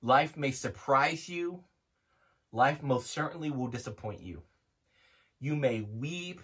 Life 0.03 0.37
may 0.37 0.51
surprise 0.51 1.29
you. 1.29 1.63
Life 2.53 2.83
most 2.83 3.11
certainly 3.11 3.51
will 3.51 3.69
disappoint 3.69 4.21
you. 4.21 4.43
You 5.41 5.57
may 5.57 5.81
weep 5.81 6.41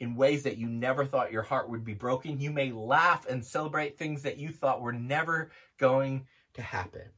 in 0.00 0.16
ways 0.16 0.42
that 0.44 0.56
you 0.56 0.68
never 0.68 1.04
thought 1.04 1.32
your 1.32 1.42
heart 1.42 1.68
would 1.68 1.84
be 1.84 1.94
broken. 1.94 2.40
You 2.40 2.50
may 2.50 2.72
laugh 2.72 3.26
and 3.28 3.44
celebrate 3.44 3.98
things 3.98 4.22
that 4.22 4.38
you 4.38 4.50
thought 4.50 4.80
were 4.80 4.92
never 4.92 5.50
going 5.78 6.26
to 6.54 6.62
happen. 6.62 7.08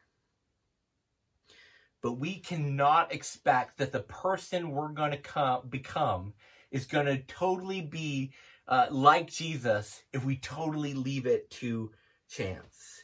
But 2.02 2.12
we 2.12 2.38
cannot 2.38 3.12
expect 3.12 3.78
that 3.78 3.92
the 3.92 4.00
person 4.00 4.70
we're 4.70 4.88
going 4.88 5.10
to 5.10 5.18
come, 5.18 5.68
become 5.68 6.32
is 6.70 6.86
going 6.86 7.06
to 7.06 7.18
totally 7.24 7.82
be 7.82 8.32
uh, 8.68 8.86
like 8.90 9.30
Jesus 9.30 10.02
if 10.12 10.24
we 10.24 10.36
totally 10.36 10.94
leave 10.94 11.26
it 11.26 11.50
to 11.50 11.90
chance. 12.28 13.02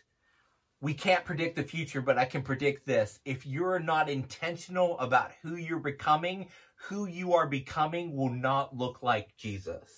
We 0.80 0.94
can't 0.94 1.24
predict 1.24 1.56
the 1.56 1.62
future, 1.62 2.00
but 2.00 2.18
I 2.18 2.26
can 2.26 2.42
predict 2.42 2.86
this. 2.86 3.18
If 3.24 3.46
you're 3.46 3.80
not 3.80 4.08
intentional 4.08 4.98
about 4.98 5.32
who 5.42 5.56
you're 5.56 5.78
becoming, 5.78 6.48
who 6.76 7.06
you 7.06 7.34
are 7.34 7.46
becoming 7.46 8.14
will 8.14 8.30
not 8.30 8.76
look 8.76 9.02
like 9.02 9.36
Jesus. 9.36 9.90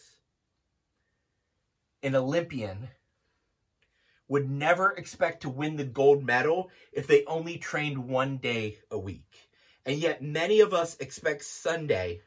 An 2.02 2.14
Olympian 2.14 2.88
would 4.28 4.48
never 4.48 4.92
expect 4.92 5.42
to 5.42 5.48
win 5.48 5.76
the 5.76 5.84
gold 5.84 6.24
medal 6.24 6.70
if 6.92 7.06
they 7.06 7.24
only 7.24 7.58
trained 7.58 7.98
one 7.98 8.36
day 8.36 8.78
a 8.90 8.98
week. 8.98 9.48
And 9.86 9.98
yet, 9.98 10.22
many 10.22 10.60
of 10.60 10.74
us 10.74 10.96
expect 11.00 11.44
Sunday 11.44 12.20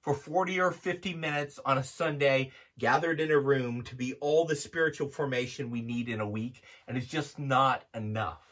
for 0.00 0.14
40 0.14 0.60
or 0.60 0.70
50 0.70 1.14
minutes 1.14 1.58
on 1.66 1.78
a 1.78 1.84
Sunday 1.84 2.52
gathered 2.78 3.20
in 3.20 3.30
a 3.30 3.38
room 3.38 3.82
to 3.82 3.96
be 3.96 4.14
all 4.14 4.44
the 4.44 4.56
spiritual 4.56 5.08
formation 5.08 5.70
we 5.70 5.82
need 5.82 6.08
in 6.08 6.20
a 6.20 6.28
week, 6.28 6.62
and 6.86 6.96
it's 6.96 7.08
just 7.08 7.38
not 7.38 7.84
enough. 7.94 8.44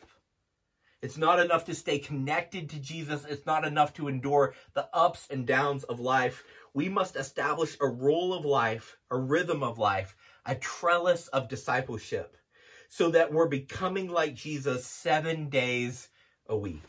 It's 1.03 1.17
not 1.17 1.39
enough 1.39 1.65
to 1.67 1.75
stay 1.75 2.01
connected 2.01 2.71
to 2.71 2.81
Jesus. 2.81 3.25
It's 3.25 3.47
not 3.47 3.65
enough 3.65 3.95
to 3.95 4.09
endure 4.09 4.55
the 4.75 4.89
ups 4.93 5.29
and 5.31 5.47
downs 5.47 5.85
of 5.85 6.01
life. 6.01 6.43
We 6.75 6.89
must 6.89 7.15
establish 7.15 7.77
a 7.81 7.87
rule 7.87 8.35
of 8.35 8.45
life, 8.45 8.97
a 9.11 9.17
rhythm 9.17 9.63
of 9.63 9.79
life, 9.79 10.17
a 10.45 10.57
trellis 10.57 11.29
of 11.29 11.49
discipleship 11.49 12.37
so 12.89 13.11
that 13.11 13.33
we're 13.33 13.49
becoming 13.49 14.09
like 14.09 14.35
Jesus 14.35 14.87
seven 14.87 15.49
days 15.49 16.09
a 16.49 16.57
week. 16.57 16.89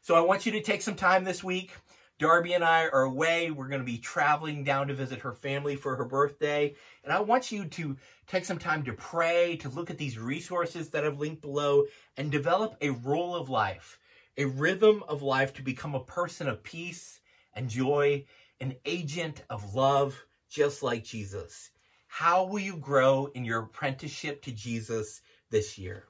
So 0.00 0.14
I 0.14 0.20
want 0.20 0.46
you 0.46 0.52
to 0.52 0.62
take 0.62 0.82
some 0.82 0.96
time 0.96 1.24
this 1.24 1.44
week. 1.44 1.72
Darby 2.18 2.54
and 2.54 2.64
I 2.64 2.88
are 2.88 3.02
away. 3.02 3.50
We're 3.52 3.68
going 3.68 3.80
to 3.80 3.86
be 3.86 3.98
traveling 3.98 4.64
down 4.64 4.88
to 4.88 4.94
visit 4.94 5.20
her 5.20 5.32
family 5.32 5.76
for 5.76 5.94
her 5.94 6.04
birthday. 6.04 6.74
And 7.04 7.12
I 7.12 7.20
want 7.20 7.52
you 7.52 7.66
to 7.66 7.96
take 8.26 8.44
some 8.44 8.58
time 8.58 8.82
to 8.84 8.92
pray, 8.92 9.56
to 9.58 9.68
look 9.68 9.90
at 9.90 9.98
these 9.98 10.18
resources 10.18 10.90
that 10.90 11.04
I've 11.04 11.20
linked 11.20 11.42
below, 11.42 11.84
and 12.16 12.32
develop 12.32 12.76
a 12.80 12.90
rule 12.90 13.36
of 13.36 13.50
life, 13.50 14.00
a 14.36 14.46
rhythm 14.46 15.04
of 15.06 15.22
life 15.22 15.54
to 15.54 15.62
become 15.62 15.94
a 15.94 16.02
person 16.02 16.48
of 16.48 16.64
peace 16.64 17.20
and 17.54 17.68
joy, 17.68 18.24
an 18.60 18.74
agent 18.84 19.42
of 19.48 19.74
love, 19.74 20.20
just 20.48 20.82
like 20.82 21.04
Jesus. 21.04 21.70
How 22.08 22.44
will 22.44 22.58
you 22.58 22.76
grow 22.76 23.26
in 23.34 23.44
your 23.44 23.60
apprenticeship 23.60 24.42
to 24.42 24.52
Jesus 24.52 25.20
this 25.50 25.78
year? 25.78 26.04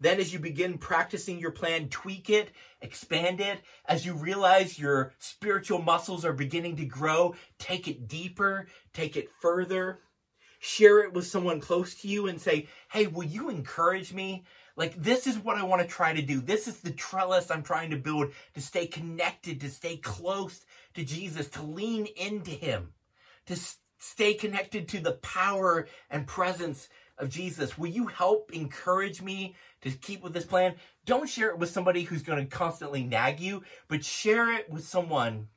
Then, 0.00 0.18
as 0.18 0.32
you 0.32 0.38
begin 0.38 0.78
practicing 0.78 1.38
your 1.38 1.50
plan, 1.50 1.88
tweak 1.88 2.30
it, 2.30 2.50
expand 2.80 3.40
it. 3.40 3.60
As 3.86 4.04
you 4.06 4.14
realize 4.14 4.78
your 4.78 5.12
spiritual 5.18 5.80
muscles 5.80 6.24
are 6.24 6.32
beginning 6.32 6.76
to 6.76 6.84
grow, 6.84 7.34
take 7.58 7.88
it 7.88 8.08
deeper, 8.08 8.66
take 8.92 9.16
it 9.16 9.30
further. 9.40 10.00
Share 10.60 11.00
it 11.00 11.12
with 11.12 11.26
someone 11.26 11.60
close 11.60 11.94
to 11.96 12.08
you 12.08 12.28
and 12.28 12.40
say, 12.40 12.68
Hey, 12.90 13.06
will 13.06 13.24
you 13.24 13.50
encourage 13.50 14.12
me? 14.12 14.44
Like, 14.76 14.94
this 14.96 15.26
is 15.26 15.38
what 15.38 15.56
I 15.56 15.62
want 15.62 15.82
to 15.82 15.88
try 15.88 16.12
to 16.12 16.22
do. 16.22 16.40
This 16.40 16.66
is 16.66 16.80
the 16.80 16.90
trellis 16.90 17.50
I'm 17.50 17.62
trying 17.62 17.90
to 17.90 17.96
build 17.96 18.32
to 18.54 18.60
stay 18.60 18.86
connected, 18.86 19.60
to 19.60 19.70
stay 19.70 19.98
close 19.98 20.64
to 20.94 21.04
Jesus, 21.04 21.48
to 21.50 21.62
lean 21.62 22.06
into 22.16 22.50
Him, 22.50 22.92
to 23.46 23.56
stay 23.98 24.34
connected 24.34 24.88
to 24.88 25.00
the 25.00 25.12
power 25.12 25.86
and 26.10 26.26
presence 26.26 26.88
of 27.18 27.30
Jesus. 27.30 27.78
Will 27.78 27.90
you 27.90 28.06
help 28.06 28.52
encourage 28.52 29.22
me 29.22 29.54
to 29.82 29.90
keep 29.90 30.22
with 30.22 30.32
this 30.32 30.44
plan? 30.44 30.74
Don't 31.04 31.28
share 31.28 31.50
it 31.50 31.58
with 31.58 31.70
somebody 31.70 32.02
who's 32.02 32.22
going 32.22 32.44
to 32.44 32.56
constantly 32.56 33.04
nag 33.04 33.40
you, 33.40 33.62
but 33.88 34.04
share 34.04 34.52
it 34.52 34.70
with 34.70 34.86
someone 34.86 35.48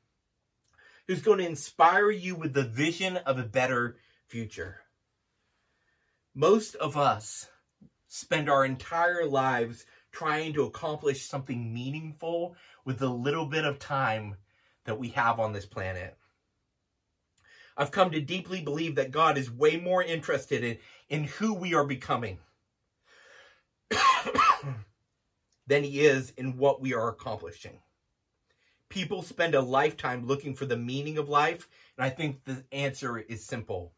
who's 1.08 1.22
going 1.22 1.40
to 1.40 1.46
inspire 1.46 2.12
you 2.12 2.36
with 2.36 2.54
the 2.54 2.64
vision 2.64 3.18
of 3.18 3.40
a 3.40 3.44
better 3.44 3.98
future. 4.28 4.82
Most 6.36 6.76
of 6.76 6.98
us 6.98 7.48
spend 8.08 8.50
our 8.50 8.64
entire 8.64 9.26
lives 9.26 9.86
trying 10.12 10.54
to 10.54 10.64
accomplish 10.64 11.26
something 11.26 11.74
meaningful 11.74 12.56
with 12.86 13.00
the 13.00 13.10
little 13.10 13.46
bit 13.46 13.66
of 13.66 13.80
time 13.80 14.36
that 14.86 15.00
we 15.00 15.10
have 15.10 15.40
on 15.40 15.54
this 15.54 15.66
planet. 15.66 16.18
I've 17.78 17.92
come 17.92 18.10
to 18.12 18.20
deeply 18.20 18.62
believe 18.62 18.96
that 18.96 19.12
God 19.12 19.38
is 19.38 19.52
way 19.52 19.78
more 19.78 20.02
interested 20.02 20.64
in, 20.64 20.78
in 21.10 21.26
who 21.26 21.54
we 21.54 21.76
are 21.76 21.86
becoming 21.86 22.40
than 25.68 25.84
he 25.84 26.00
is 26.00 26.34
in 26.38 26.58
what 26.58 26.82
we 26.82 26.96
are 26.96 27.10
accomplishing. 27.10 27.80
People 28.90 29.22
spend 29.22 29.54
a 29.54 29.62
lifetime 29.62 30.26
looking 30.26 30.56
for 30.56 30.66
the 30.66 30.78
meaning 30.78 31.20
of 31.20 31.30
life, 31.30 31.68
and 31.98 32.06
I 32.06 32.10
think 32.10 32.44
the 32.44 32.64
answer 32.72 33.20
is 33.20 33.46
simple. 33.46 33.94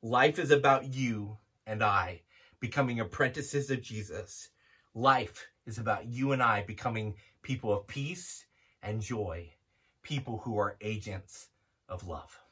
Life 0.00 0.38
is 0.38 0.50
about 0.50 0.94
you 0.94 1.36
and 1.66 1.82
I 1.82 2.22
becoming 2.60 3.00
apprentices 3.00 3.70
of 3.70 3.82
Jesus. 3.82 4.48
Life 4.94 5.48
is 5.66 5.76
about 5.78 6.06
you 6.06 6.32
and 6.32 6.42
I 6.42 6.62
becoming 6.62 7.16
people 7.42 7.72
of 7.72 7.86
peace 7.86 8.46
and 8.82 9.02
joy, 9.02 9.50
people 10.02 10.38
who 10.44 10.58
are 10.58 10.76
agents 10.80 11.48
of 11.88 12.06
love. 12.06 12.43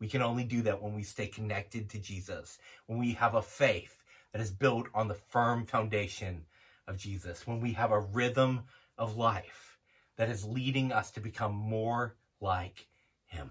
We 0.00 0.08
can 0.08 0.22
only 0.22 0.44
do 0.44 0.62
that 0.62 0.80
when 0.82 0.94
we 0.94 1.02
stay 1.02 1.26
connected 1.26 1.90
to 1.90 1.98
Jesus, 1.98 2.58
when 2.86 2.98
we 2.98 3.14
have 3.14 3.34
a 3.34 3.42
faith 3.42 4.02
that 4.32 4.40
is 4.40 4.50
built 4.50 4.86
on 4.94 5.08
the 5.08 5.14
firm 5.14 5.66
foundation 5.66 6.44
of 6.86 6.96
Jesus, 6.96 7.46
when 7.46 7.60
we 7.60 7.72
have 7.72 7.90
a 7.90 8.00
rhythm 8.00 8.62
of 8.96 9.16
life 9.16 9.78
that 10.16 10.28
is 10.28 10.44
leading 10.44 10.92
us 10.92 11.10
to 11.12 11.20
become 11.20 11.54
more 11.54 12.14
like 12.40 12.86
Him. 13.26 13.50